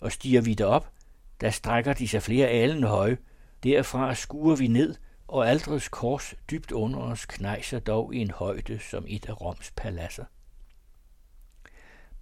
og 0.00 0.12
stiger 0.12 0.40
vi 0.40 0.54
derop, 0.54 0.92
der 1.40 1.50
strækker 1.50 1.92
de 1.92 2.08
sig 2.08 2.22
flere 2.22 2.48
alen 2.48 2.82
høje. 2.82 3.18
Derfra 3.62 4.14
skuer 4.14 4.56
vi 4.56 4.66
ned, 4.66 4.94
og 5.28 5.48
aldrets 5.48 5.88
kors 5.88 6.34
dybt 6.50 6.72
under 6.72 6.98
os 6.98 7.26
knejser 7.26 7.78
dog 7.78 8.14
i 8.14 8.18
en 8.18 8.30
højde 8.30 8.78
som 8.78 9.04
et 9.08 9.26
af 9.26 9.40
Roms 9.40 9.72
paladser. 9.76 10.24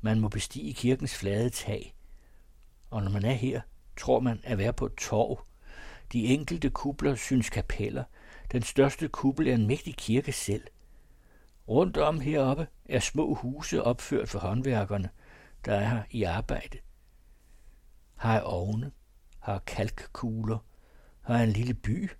Man 0.00 0.20
må 0.20 0.28
bestige 0.28 0.74
kirkens 0.74 1.14
flade 1.14 1.50
tag, 1.50 1.94
og 2.90 3.02
når 3.02 3.10
man 3.10 3.24
er 3.24 3.32
her, 3.32 3.60
tror 3.96 4.20
man 4.20 4.40
at 4.44 4.58
være 4.58 4.72
på 4.72 4.86
et 4.86 4.94
torv. 4.94 5.44
De 6.12 6.24
enkelte 6.24 6.70
kubler 6.70 7.14
synes 7.14 7.50
kapeller. 7.50 8.04
Den 8.52 8.62
største 8.62 9.08
kuppel 9.08 9.48
er 9.48 9.54
en 9.54 9.66
mægtig 9.66 9.96
kirke 9.96 10.32
selv. 10.32 10.62
Rundt 11.68 11.96
om 11.96 12.20
heroppe 12.20 12.66
er 12.84 13.00
små 13.00 13.34
huse 13.34 13.82
opført 13.82 14.28
for 14.28 14.38
håndværkerne, 14.38 15.10
der 15.64 15.74
er 15.74 15.88
her 15.88 16.02
i 16.10 16.22
arbejde. 16.22 16.78
Har 18.16 18.40
ovne, 18.40 18.92
har 19.38 19.58
kalkkugler, 19.58 20.58
har 21.20 21.42
en 21.42 21.50
lille 21.50 21.74
by. 21.74 22.10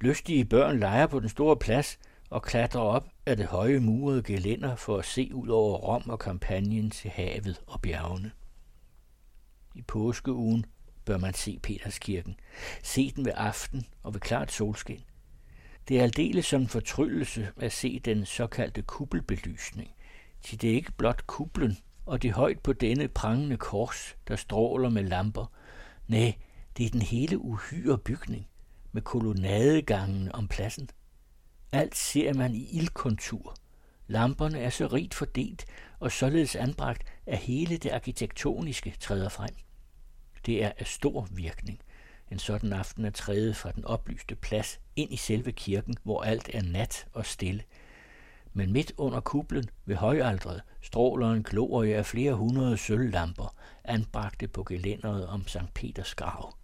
Lystige 0.00 0.44
børn 0.44 0.78
leger 0.78 1.06
på 1.06 1.20
den 1.20 1.28
store 1.28 1.56
plads 1.56 1.98
og 2.30 2.42
klatrer 2.42 2.80
op 2.80 3.08
af 3.26 3.36
det 3.36 3.46
høje 3.46 3.80
murede 3.80 4.22
gelænder 4.22 4.76
for 4.76 4.98
at 4.98 5.04
se 5.04 5.30
ud 5.34 5.48
over 5.48 5.78
Rom 5.78 6.10
og 6.10 6.18
kampagnen 6.18 6.90
til 6.90 7.10
havet 7.10 7.62
og 7.66 7.80
bjergene. 7.80 8.32
I 9.74 9.82
påskeugen 9.82 10.66
bør 11.04 11.18
man 11.18 11.34
se 11.34 11.58
Peterskirken. 11.62 12.36
Se 12.82 13.12
den 13.16 13.24
ved 13.24 13.32
aften 13.36 13.86
og 14.02 14.14
ved 14.14 14.20
klart 14.20 14.52
solskin. 14.52 15.04
Det 15.88 15.98
er 15.98 16.02
aldeles 16.02 16.46
som 16.46 16.60
en 16.60 16.68
fortryllelse 16.68 17.48
at 17.56 17.72
se 17.72 17.98
den 17.98 18.26
såkaldte 18.26 18.82
kuppelbelysning. 18.82 19.90
Til 20.42 20.60
det 20.60 20.70
er 20.70 20.74
ikke 20.74 20.92
blot 20.92 21.26
kuplen 21.26 21.78
og 22.06 22.22
det 22.22 22.32
højt 22.32 22.60
på 22.60 22.72
denne 22.72 23.08
prangende 23.08 23.56
kors, 23.56 24.16
der 24.28 24.36
stråler 24.36 24.88
med 24.88 25.02
lamper. 25.02 25.52
Nej, 26.06 26.34
det 26.76 26.86
er 26.86 26.90
den 26.90 27.02
hele 27.02 27.38
uhyre 27.38 27.98
bygning 27.98 28.46
med 28.92 29.02
kolonnadegangen 29.02 30.32
om 30.32 30.48
pladsen. 30.48 30.88
Alt 31.72 31.96
ser 31.96 32.34
man 32.34 32.54
i 32.54 32.68
ildkontur. 32.72 33.56
Lamperne 34.06 34.58
er 34.58 34.70
så 34.70 34.86
rigt 34.86 35.14
fordelt 35.14 35.64
og 36.00 36.12
således 36.12 36.56
anbragt, 36.56 37.02
at 37.26 37.38
hele 37.38 37.76
det 37.76 37.90
arkitektoniske 37.90 38.94
træder 39.00 39.28
frem. 39.28 39.54
Det 40.46 40.64
er 40.64 40.72
af 40.78 40.86
stor 40.86 41.28
virkning. 41.30 41.80
En 42.30 42.38
sådan 42.38 42.72
aften 42.72 43.04
at 43.04 43.14
træde 43.14 43.54
fra 43.54 43.72
den 43.72 43.84
oplyste 43.84 44.34
plads 44.34 44.80
ind 44.96 45.12
i 45.12 45.16
selve 45.16 45.52
kirken, 45.52 45.94
hvor 46.02 46.22
alt 46.22 46.50
er 46.52 46.62
nat 46.62 47.06
og 47.12 47.26
stille. 47.26 47.62
Men 48.52 48.72
midt 48.72 48.92
under 48.96 49.20
kuplen 49.20 49.70
ved 49.84 49.96
højaldret 49.96 50.62
stråler 50.80 51.30
en 51.30 51.42
glorie 51.42 51.96
af 51.96 52.06
flere 52.06 52.34
hundrede 52.34 52.76
sølvlamper, 52.76 53.54
anbragte 53.84 54.48
på 54.48 54.64
gelænderet 54.64 55.26
om 55.26 55.46
Sankt 55.46 55.74
Peters 55.74 56.14
grav. 56.14 56.56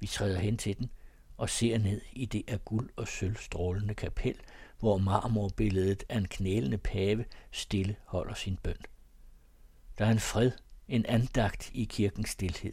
Vi 0.00 0.06
træder 0.06 0.38
hen 0.38 0.56
til 0.56 0.78
den 0.78 0.90
og 1.36 1.50
ser 1.50 1.78
ned 1.78 2.00
i 2.12 2.24
det 2.24 2.42
af 2.48 2.64
guld 2.64 2.90
og 2.96 3.08
sølv 3.08 3.36
strålende 3.36 3.94
kapel, 3.94 4.34
hvor 4.78 4.98
marmorbilledet 4.98 6.04
af 6.08 6.18
en 6.18 6.28
knælende 6.28 6.78
pave 6.78 7.24
stille 7.50 7.96
holder 8.04 8.34
sin 8.34 8.58
bøn. 8.62 8.76
Der 9.98 10.06
er 10.06 10.10
en 10.10 10.20
fred, 10.20 10.50
en 10.88 11.06
andagt 11.06 11.70
i 11.74 11.84
kirkens 11.84 12.28
stilhed, 12.30 12.72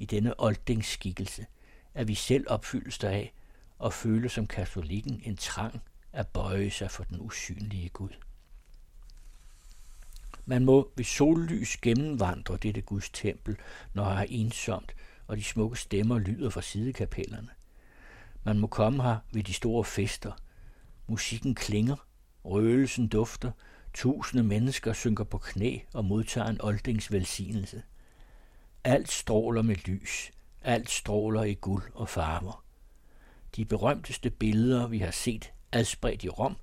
i 0.00 0.04
denne 0.04 0.40
oldingskikkelse, 0.40 1.46
at 1.94 2.08
vi 2.08 2.14
selv 2.14 2.44
opfyldes 2.48 2.98
deraf 2.98 3.32
og 3.78 3.92
føle 3.92 4.28
som 4.28 4.46
katolikken 4.46 5.20
en 5.24 5.36
trang 5.36 5.80
at 6.12 6.28
bøje 6.28 6.70
sig 6.70 6.90
for 6.90 7.04
den 7.04 7.20
usynlige 7.20 7.88
Gud. 7.88 8.10
Man 10.46 10.64
må 10.64 10.92
ved 10.96 11.04
sollys 11.04 11.76
gennemvandre 11.76 12.56
dette 12.56 12.80
Guds 12.80 13.10
tempel, 13.10 13.56
når 13.94 14.04
det 14.04 14.18
er 14.18 14.26
ensomt, 14.28 14.94
og 15.26 15.36
de 15.36 15.44
smukke 15.44 15.76
stemmer 15.76 16.18
lyder 16.18 16.50
fra 16.50 16.62
sidekapellerne. 16.62 17.48
Man 18.44 18.58
må 18.58 18.66
komme 18.66 19.02
her 19.02 19.18
ved 19.32 19.42
de 19.42 19.52
store 19.52 19.84
fester. 19.84 20.32
Musikken 21.06 21.54
klinger, 21.54 22.06
røgelsen 22.44 23.08
dufter, 23.08 23.52
tusinde 23.94 24.44
mennesker 24.44 24.92
synker 24.92 25.24
på 25.24 25.38
knæ 25.38 25.78
og 25.94 26.04
modtager 26.04 26.46
en 26.46 26.60
oldings 26.60 27.12
velsignelse. 27.12 27.82
Alt 28.84 29.12
stråler 29.12 29.62
med 29.62 29.76
lys, 29.76 30.30
alt 30.62 30.90
stråler 30.90 31.42
i 31.42 31.54
guld 31.54 31.82
og 31.94 32.08
farver. 32.08 32.64
De 33.56 33.64
berømteste 33.64 34.30
billeder, 34.30 34.86
vi 34.86 34.98
har 34.98 35.10
set 35.10 35.52
adspredt 35.72 36.24
i 36.24 36.28
Rom, 36.28 36.56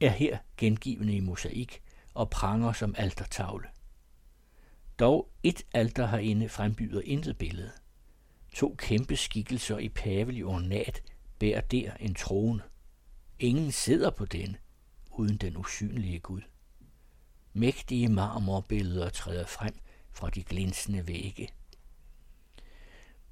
er 0.00 0.10
her 0.10 0.38
gengivende 0.56 1.16
i 1.16 1.20
mosaik 1.20 1.82
og 2.14 2.30
pranger 2.30 2.72
som 2.72 2.94
altertavle. 2.98 3.68
Dog 4.98 5.28
et 5.42 5.62
alter 5.72 6.06
herinde 6.06 6.48
frembyder 6.48 7.00
intet 7.04 7.38
billede. 7.38 7.72
To 8.54 8.74
kæmpe 8.78 9.16
skikkelser 9.16 9.78
i 9.78 9.88
pavelig 9.88 10.44
ornat 10.44 11.02
bærer 11.38 11.60
der 11.60 11.92
en 12.00 12.14
trone. 12.14 12.62
Ingen 13.38 13.72
sidder 13.72 14.10
på 14.10 14.24
den, 14.24 14.56
uden 15.10 15.36
den 15.36 15.56
usynlige 15.56 16.18
Gud. 16.18 16.40
Mægtige 17.52 18.08
marmorbilleder 18.08 19.08
træder 19.08 19.46
frem 19.46 19.74
fra 20.16 20.30
de 20.30 20.42
glinsende 20.42 21.06
vægge. 21.06 21.48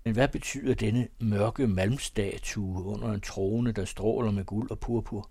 Men 0.04 0.14
hvad 0.14 0.28
betyder 0.28 0.74
denne 0.74 1.08
mørke 1.20 1.66
malmstatue 1.66 2.84
under 2.84 3.12
en 3.12 3.20
trone, 3.20 3.72
der 3.72 3.84
stråler 3.84 4.30
med 4.30 4.44
guld 4.44 4.70
og 4.70 4.78
purpur? 4.78 5.30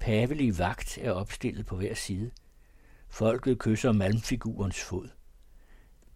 Pavelig 0.00 0.58
vagt 0.58 0.98
er 0.98 1.12
opstillet 1.12 1.66
på 1.66 1.76
hver 1.76 1.94
side. 1.94 2.30
Folket 3.08 3.58
kysser 3.58 3.92
malmfigurens 3.92 4.80
fod. 4.80 5.08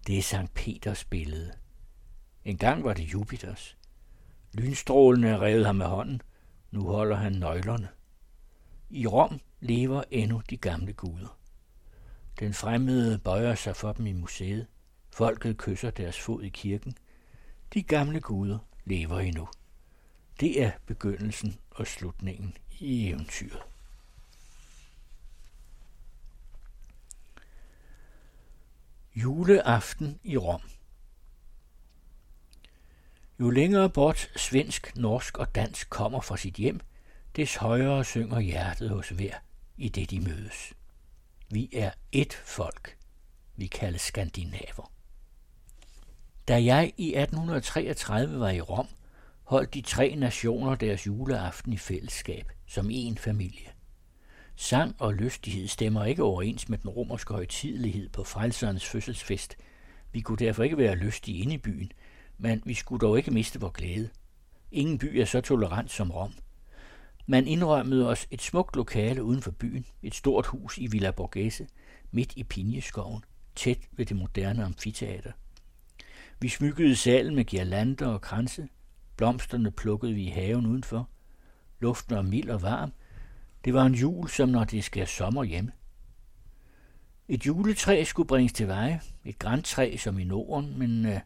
Det 0.07 0.18
er 0.18 0.22
Sankt 0.22 0.55
Peters 0.55 1.05
billede. 1.05 1.53
En 2.44 2.59
gang 2.59 2.85
var 2.85 2.94
det 2.94 3.03
Jupiters. 3.03 3.77
Lynstrålene 4.53 5.38
revet 5.38 5.66
ham 5.66 5.77
med 5.77 5.87
hånden. 5.87 6.22
Nu 6.70 6.81
holder 6.81 7.16
han 7.16 7.33
nøglerne. 7.33 7.88
I 8.90 9.07
Rom 9.07 9.40
lever 9.61 10.03
endnu 10.11 10.42
de 10.51 10.57
gamle 10.57 10.92
guder. 10.92 11.38
Den 12.40 12.55
fremmede 12.55 13.18
bøjer 13.18 13.55
sig 13.55 13.77
for 13.77 13.92
dem 13.92 14.07
i 14.07 14.12
museet. 14.12 14.66
Folket 15.11 15.57
kysser 15.57 15.90
deres 15.90 16.20
fod 16.20 16.42
i 16.42 16.49
kirken. 16.49 16.96
De 17.75 17.83
gamle 17.83 18.20
guder 18.20 18.59
lever 18.85 19.20
endnu. 19.20 19.49
Det 20.40 20.62
er 20.62 20.70
begyndelsen 20.87 21.59
og 21.70 21.87
slutningen 21.87 22.57
i 22.79 23.09
eventyret. 23.09 23.62
Juleaften 29.14 30.20
i 30.22 30.37
Rom. 30.37 30.61
Jo 33.40 33.51
længere 33.51 33.90
bort 33.90 34.31
svensk, 34.37 34.96
norsk 34.96 35.38
og 35.38 35.55
dansk 35.55 35.90
kommer 35.90 36.20
fra 36.20 36.37
sit 36.37 36.55
hjem, 36.55 36.81
des 37.37 37.57
højere 37.57 38.05
synger 38.05 38.40
hjertet 38.40 38.90
hos 38.90 39.09
hver, 39.09 39.35
i 39.77 39.88
det 39.88 40.11
de 40.11 40.20
mødes. 40.20 40.72
Vi 41.50 41.70
er 41.72 41.90
ét 42.16 42.37
folk. 42.44 42.96
Vi 43.56 43.66
kaldes 43.66 44.02
skandinaver. 44.02 44.92
Da 46.48 46.64
jeg 46.64 46.92
i 46.96 47.14
1833 47.14 48.40
var 48.40 48.50
i 48.50 48.61
Rom, 48.61 48.88
holdt 49.44 49.74
de 49.74 49.80
tre 49.80 50.14
nationer 50.14 50.74
deres 50.74 51.06
juleaften 51.06 51.72
i 51.72 51.76
fællesskab, 51.76 52.52
som 52.66 52.90
en 52.90 53.18
familie. 53.18 53.68
Sang 54.56 54.96
og 54.98 55.14
lystighed 55.14 55.68
stemmer 55.68 56.04
ikke 56.04 56.22
overens 56.22 56.68
med 56.68 56.78
den 56.78 56.90
romerske 56.90 57.35
højtidelighed 57.35 58.09
på 58.09 58.24
frelserens 58.24 58.85
fødselsfest. 58.85 59.56
Vi 60.12 60.20
kunne 60.20 60.38
derfor 60.38 60.62
ikke 60.62 60.78
være 60.78 60.96
lystige 60.96 61.38
inde 61.38 61.54
i 61.54 61.59
byen, 61.59 61.92
men 62.38 62.62
vi 62.64 62.74
skulle 62.74 63.00
dog 63.00 63.18
ikke 63.18 63.30
miste 63.30 63.61
vor 63.61 63.70
glæde. 63.70 64.09
Ingen 64.72 64.98
by 64.98 65.18
er 65.18 65.24
så 65.24 65.40
tolerant 65.40 65.90
som 65.90 66.11
Rom. 66.11 66.32
Man 67.27 67.47
indrømmede 67.47 68.09
os 68.09 68.27
et 68.31 68.43
smukt 68.43 68.77
lokale 68.77 69.23
uden 69.23 69.43
for 69.43 69.51
byen, 69.51 69.87
et 70.03 70.15
stort 70.15 70.47
hus 70.47 70.79
i 70.79 70.87
Villa 70.87 71.11
Borghese, 71.11 71.67
midt 72.11 72.33
i 72.37 72.45
Pinjeskoven, 72.45 73.25
tæt 73.57 73.79
ved 73.93 74.07
det 74.07 74.17
moderne 74.17 74.65
amfiteater. 74.65 75.33
Vi 76.41 76.49
smykkede 76.49 76.97
salen 76.97 77.35
med 77.35 77.45
girlander 77.45 78.07
og 78.07 78.21
kranse. 78.21 78.69
Blomsterne 79.17 79.71
plukkede 79.71 80.15
vi 80.15 80.23
i 80.23 80.31
haven 80.31 80.67
udenfor. 80.67 81.09
Luften 81.81 82.17
var 82.17 82.23
mild 82.23 82.51
og 82.51 82.62
varm. 82.62 82.93
Det 83.65 83.75
var 83.75 83.87
en 83.87 83.95
jul, 83.95 84.29
som 84.29 84.49
når 84.49 84.65
det 84.65 84.85
skal 84.85 85.07
sommer 85.07 85.45
hjemme. 85.45 85.73
Et 87.29 87.47
juletræ 87.47 88.05
skulle 88.05 88.29
bringes 88.29 88.53
til 88.53 88.69
veje. 88.69 89.01
Et 89.25 89.39
græntræ 89.39 89.97
som 89.97 90.19
i 90.19 90.25
Norden, 90.25 90.79
men, 90.79 91.07
øh, 91.07 91.21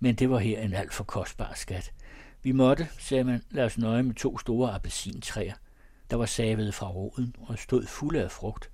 men 0.00 0.14
det 0.14 0.30
var 0.30 0.38
her 0.38 0.60
en 0.60 0.72
alt 0.72 0.94
for 0.94 1.04
kostbar 1.04 1.52
skat. 1.56 1.92
Vi 2.44 2.52
måtte, 2.52 2.88
sagde 2.98 3.24
man, 3.24 3.42
lade 3.50 3.66
os 3.66 3.78
nøje 3.78 4.02
med 4.02 4.14
to 4.14 4.38
store 4.38 4.74
appelsintræer. 4.74 5.54
der 6.10 6.16
var 6.16 6.26
savet 6.26 6.74
fra 6.74 6.90
roden 6.90 7.36
og 7.38 7.58
stod 7.58 7.86
fulde 7.86 8.22
af 8.22 8.30
frugt, 8.30 8.70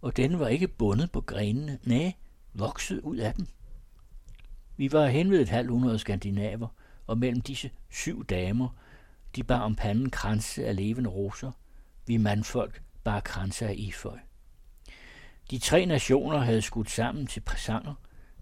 og 0.00 0.16
den 0.16 0.38
var 0.38 0.48
ikke 0.48 0.68
bundet 0.68 1.10
på 1.12 1.20
grenene, 1.20 1.78
nej, 1.84 2.12
vokset 2.54 3.00
ud 3.00 3.16
af 3.16 3.34
dem. 3.34 3.46
Vi 4.76 4.92
var 4.92 5.06
hen 5.06 5.30
ved 5.30 5.40
et 5.40 5.48
halvt 5.48 5.70
hundrede 5.70 5.98
skandinaver, 5.98 6.68
og 7.06 7.18
mellem 7.18 7.40
disse 7.40 7.70
syv 7.90 8.24
damer, 8.24 8.68
de 9.36 9.42
bar 9.42 9.60
om 9.60 9.76
panden 9.76 10.10
kranse 10.10 10.66
af 10.66 10.76
levende 10.76 11.10
roser. 11.10 11.52
Vi 12.06 12.16
mandfolk 12.16 12.82
bar 13.04 13.20
kranse 13.20 13.66
af 13.66 13.74
iføj. 13.76 14.18
De 15.50 15.58
tre 15.58 15.86
nationer 15.86 16.38
havde 16.38 16.62
skudt 16.62 16.90
sammen 16.90 17.26
til 17.26 17.40
præsanger, 17.40 17.94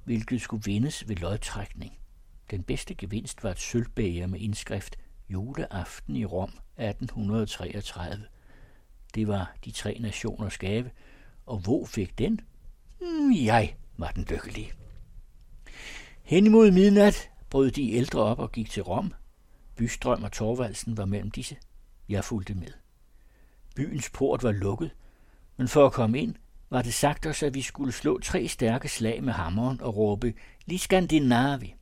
hvilket 0.05 0.41
skulle 0.41 0.65
vindes 0.65 1.09
ved 1.09 1.17
lodtrækning. 1.17 2.00
Den 2.51 2.63
bedste 2.63 2.95
gevinst 2.95 3.45
var 3.45 3.51
et 3.51 3.59
sølvbæger 3.59 4.27
med 4.27 4.41
indskrift 4.41 4.97
Juleaften 5.29 6.17
i 6.17 6.25
Rom 6.25 6.53
1833. 6.77 8.27
Det 9.15 9.29
var 9.29 9.55
de 9.65 9.71
tre 9.71 9.99
nationers 10.01 10.59
gave, 10.59 10.91
og 11.47 11.59
hvor 11.59 11.87
fik 11.87 12.19
den? 12.19 12.41
Hmm, 12.99 13.33
jeg 13.33 13.77
var 13.97 14.11
den 14.11 14.25
lykkelige. 14.25 14.73
Hen 16.23 16.47
imod 16.47 16.71
midnat 16.71 17.31
brød 17.51 17.71
de 17.71 17.93
ældre 17.93 18.21
op 18.21 18.39
og 18.39 18.53
gik 18.53 18.71
til 18.71 18.83
Rom. 18.83 19.15
Bystrøm 19.77 20.23
og 20.23 20.33
Torvaldsen 20.33 20.97
var 20.97 21.05
mellem 21.05 21.31
disse. 21.31 21.57
Jeg 22.09 22.25
fulgte 22.25 22.55
med. 22.55 22.73
Byens 23.77 24.11
port 24.11 24.43
var 24.43 24.53
lukket, 24.53 24.91
men 25.57 25.69
for 25.69 25.87
at 25.87 25.93
komme 25.93 26.19
ind, 26.19 26.35
var 26.71 26.83
det 26.83 26.95
sagt 26.95 27.27
os, 27.27 27.43
at 27.43 27.55
vi 27.55 27.63
skulle 27.63 27.93
slå 27.93 28.19
tre 28.19 28.49
stærke 28.49 28.89
slag 28.89 29.25
med 29.25 29.33
hammeren 29.33 29.81
og 29.81 29.97
råbe, 29.97 30.35
Li 30.67 30.79
Skandinavi. 30.79 31.75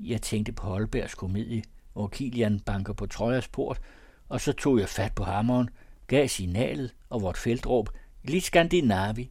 Jeg 0.00 0.22
tænkte 0.22 0.52
på 0.52 0.66
Holbergs 0.66 1.14
komedie, 1.14 1.62
hvor 1.92 2.08
Kilian 2.08 2.60
banker 2.60 2.92
på 2.92 3.06
Trojas 3.06 3.48
port, 3.48 3.80
og 4.28 4.40
så 4.40 4.52
tog 4.52 4.78
jeg 4.78 4.88
fat 4.88 5.14
på 5.14 5.24
hammeren, 5.24 5.70
gav 6.06 6.28
signalet 6.28 6.94
og 7.08 7.22
vort 7.22 7.36
feltråb, 7.36 7.88
Li 8.24 8.40
Skandinavi. 8.40 9.30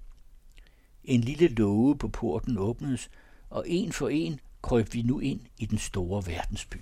En 1.04 1.22
lille 1.22 1.48
låge 1.48 1.98
på 1.98 2.08
porten 2.08 2.58
åbnedes, 2.58 3.10
og 3.50 3.64
en 3.68 3.92
for 3.92 4.10
en 4.10 4.40
krøb 4.62 4.94
vi 4.94 5.02
nu 5.02 5.20
ind 5.20 5.42
i 5.58 5.66
den 5.66 5.78
store 5.78 6.24
verdensby. 6.26 6.78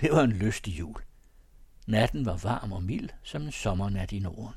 Det 0.00 0.10
var 0.12 0.22
en 0.22 0.32
lystig 0.32 0.78
jul. 0.78 0.96
Natten 1.86 2.26
var 2.26 2.36
varm 2.36 2.72
og 2.72 2.82
mild 2.82 3.08
som 3.22 3.42
en 3.42 3.52
sommernat 3.52 4.12
i 4.12 4.18
Norden. 4.18 4.54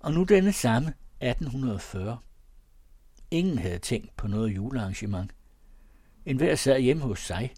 Og 0.00 0.12
nu 0.12 0.24
denne 0.24 0.52
samme 0.52 0.88
1840. 1.20 2.18
Ingen 3.30 3.58
havde 3.58 3.78
tænkt 3.78 4.16
på 4.16 4.26
noget 4.26 4.56
julearrangement. 4.56 5.30
En 6.26 6.36
hver 6.36 6.54
sad 6.54 6.80
hjemme 6.80 7.02
hos 7.02 7.20
sig. 7.20 7.54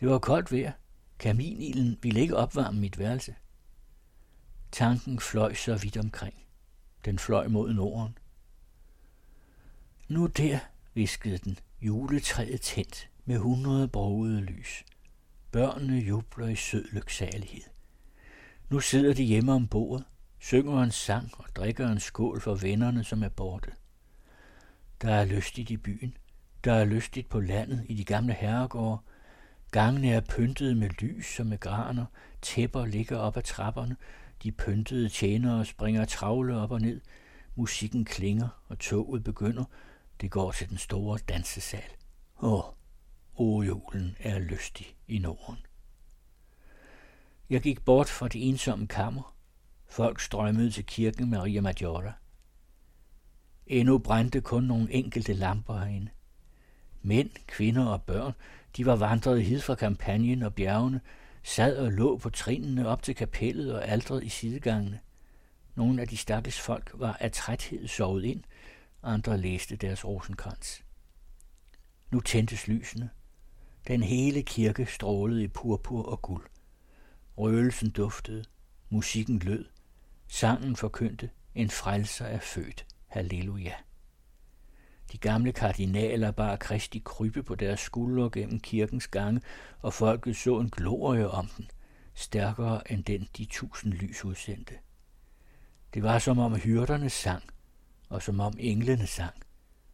Det 0.00 0.08
var 0.08 0.18
koldt 0.18 0.52
vejr. 0.52 0.72
Kaminilden 1.18 1.98
ville 2.02 2.20
ikke 2.20 2.36
opvarme 2.36 2.80
mit 2.80 2.98
værelse. 2.98 3.34
Tanken 4.72 5.20
fløj 5.20 5.54
så 5.54 5.76
vidt 5.76 5.96
omkring. 5.96 6.34
Den 7.04 7.18
fløj 7.18 7.48
mod 7.48 7.72
Norden. 7.72 8.18
Nu 10.08 10.26
der, 10.26 10.58
viskede 10.94 11.38
den, 11.38 11.58
juletræet 11.80 12.60
tændt 12.60 13.10
med 13.24 13.38
hundrede 13.38 13.88
brogede 13.88 14.40
lys. 14.40 14.84
Børnene 15.52 15.98
jubler 15.98 16.48
i 16.48 16.56
sød 16.56 16.88
lyksalighed. 16.92 17.62
Nu 18.68 18.80
sidder 18.80 19.14
de 19.14 19.22
hjemme 19.22 19.52
om 19.52 19.68
bordet, 19.68 20.04
synger 20.38 20.82
en 20.82 20.90
sang 20.90 21.30
og 21.38 21.44
drikker 21.56 21.88
en 21.88 22.00
skål 22.00 22.40
for 22.40 22.54
vennerne, 22.54 23.04
som 23.04 23.22
er 23.22 23.28
borte. 23.28 23.72
Der 25.02 25.14
er 25.14 25.24
lystigt 25.24 25.70
i 25.70 25.76
byen. 25.76 26.16
Der 26.68 26.74
er 26.74 26.84
lystigt 26.84 27.28
på 27.28 27.40
landet 27.40 27.84
i 27.88 27.94
de 27.94 28.04
gamle 28.04 28.32
herregårde. 28.32 29.02
Gangene 29.70 30.10
er 30.10 30.20
pyntet 30.20 30.76
med 30.76 30.88
lys 30.88 31.40
og 31.40 31.46
med 31.46 31.60
graner. 31.60 32.06
Tæpper 32.42 32.86
ligger 32.86 33.16
op 33.18 33.36
ad 33.36 33.42
trapperne. 33.42 33.96
De 34.42 34.52
pyntede 34.52 35.08
tjenere 35.08 35.64
springer 35.64 36.04
travle 36.04 36.56
op 36.56 36.70
og 36.70 36.80
ned. 36.80 37.00
Musikken 37.54 38.04
klinger, 38.04 38.48
og 38.68 38.78
toget 38.78 39.24
begynder. 39.24 39.64
Det 40.20 40.30
går 40.30 40.52
til 40.52 40.68
den 40.68 40.78
store 40.78 41.18
dansesal. 41.28 41.90
Åh, 42.42 42.64
oh, 43.36 43.66
julen 43.66 44.16
er 44.20 44.38
lystig 44.38 44.96
i 45.06 45.18
Norden. 45.18 45.58
Jeg 47.50 47.60
gik 47.60 47.84
bort 47.84 48.08
fra 48.08 48.28
det 48.28 48.48
ensomme 48.48 48.86
kammer. 48.86 49.36
Folk 49.86 50.20
strømmede 50.20 50.70
til 50.70 50.86
kirken 50.86 51.30
Maria 51.30 51.60
Maggiore. 51.60 52.12
Endnu 53.66 53.98
brændte 53.98 54.40
kun 54.40 54.64
nogle 54.64 54.92
enkelte 54.92 55.32
lamper 55.32 55.78
herinde. 55.78 56.10
Mænd, 57.08 57.30
kvinder 57.46 57.86
og 57.86 58.02
børn, 58.02 58.32
de 58.76 58.86
var 58.86 58.96
vandret 58.96 59.44
hid 59.44 59.60
fra 59.60 59.74
kampagnen 59.74 60.42
og 60.42 60.54
bjergene, 60.54 61.00
sad 61.42 61.76
og 61.76 61.92
lå 61.92 62.16
på 62.16 62.30
trinene 62.30 62.88
op 62.88 63.02
til 63.02 63.14
kapellet 63.14 63.74
og 63.74 63.88
aldret 63.88 64.24
i 64.24 64.28
sidegangene. 64.28 65.00
Nogle 65.74 66.02
af 66.02 66.08
de 66.08 66.16
stakkels 66.16 66.60
folk 66.60 66.90
var 66.94 67.16
af 67.20 67.32
træthed 67.32 67.88
sovet 67.88 68.24
ind, 68.24 68.42
andre 69.02 69.38
læste 69.38 69.76
deres 69.76 70.04
rosenkrans. 70.04 70.84
Nu 72.10 72.20
tændtes 72.20 72.68
lysene. 72.68 73.10
Den 73.86 74.02
hele 74.02 74.42
kirke 74.42 74.86
strålede 74.86 75.44
i 75.44 75.48
purpur 75.48 76.02
og 76.02 76.22
guld. 76.22 76.46
Røgelsen 77.38 77.90
duftede, 77.90 78.44
musikken 78.90 79.38
lød, 79.38 79.64
sangen 80.26 80.76
forkyndte, 80.76 81.30
en 81.54 81.70
frelser 81.70 82.24
er 82.24 82.38
født. 82.38 82.86
Halleluja. 83.06 83.74
De 85.12 85.18
gamle 85.18 85.52
kardinaler 85.52 86.30
bar 86.30 86.56
Kristi 86.56 87.02
krybe 87.04 87.42
på 87.42 87.54
deres 87.54 87.80
skuldre 87.80 88.30
gennem 88.30 88.60
kirkens 88.60 89.08
gange, 89.08 89.40
og 89.82 89.94
folket 89.94 90.36
så 90.36 90.60
en 90.60 90.70
glorie 90.70 91.30
om 91.30 91.46
den, 91.46 91.70
stærkere 92.14 92.92
end 92.92 93.04
den 93.04 93.28
de 93.36 93.44
tusind 93.44 93.92
lys 93.92 94.24
udsendte. 94.24 94.74
Det 95.94 96.02
var 96.02 96.18
som 96.18 96.38
om 96.38 96.54
hyrderne 96.54 97.10
sang, 97.10 97.42
og 98.08 98.22
som 98.22 98.40
om 98.40 98.54
englene 98.58 99.06
sang, 99.06 99.34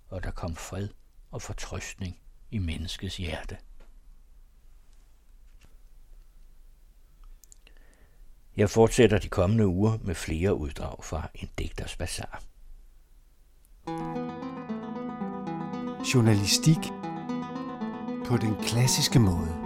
og 0.08 0.22
der 0.22 0.30
kom 0.30 0.56
fred 0.56 0.88
og 1.30 1.42
fortrøstning 1.42 2.18
i 2.50 2.58
menneskets 2.58 3.16
hjerte. 3.16 3.56
Jeg 8.56 8.70
fortsætter 8.70 9.18
de 9.18 9.28
kommende 9.28 9.66
uger 9.66 9.98
med 10.02 10.14
flere 10.14 10.54
uddrag 10.54 11.04
fra 11.04 11.28
en 11.34 11.50
digters 11.58 11.96
bazar. 11.96 12.42
Journalistik 16.04 16.92
på 18.26 18.36
den 18.36 18.54
klassiske 18.62 19.18
måde. 19.18 19.63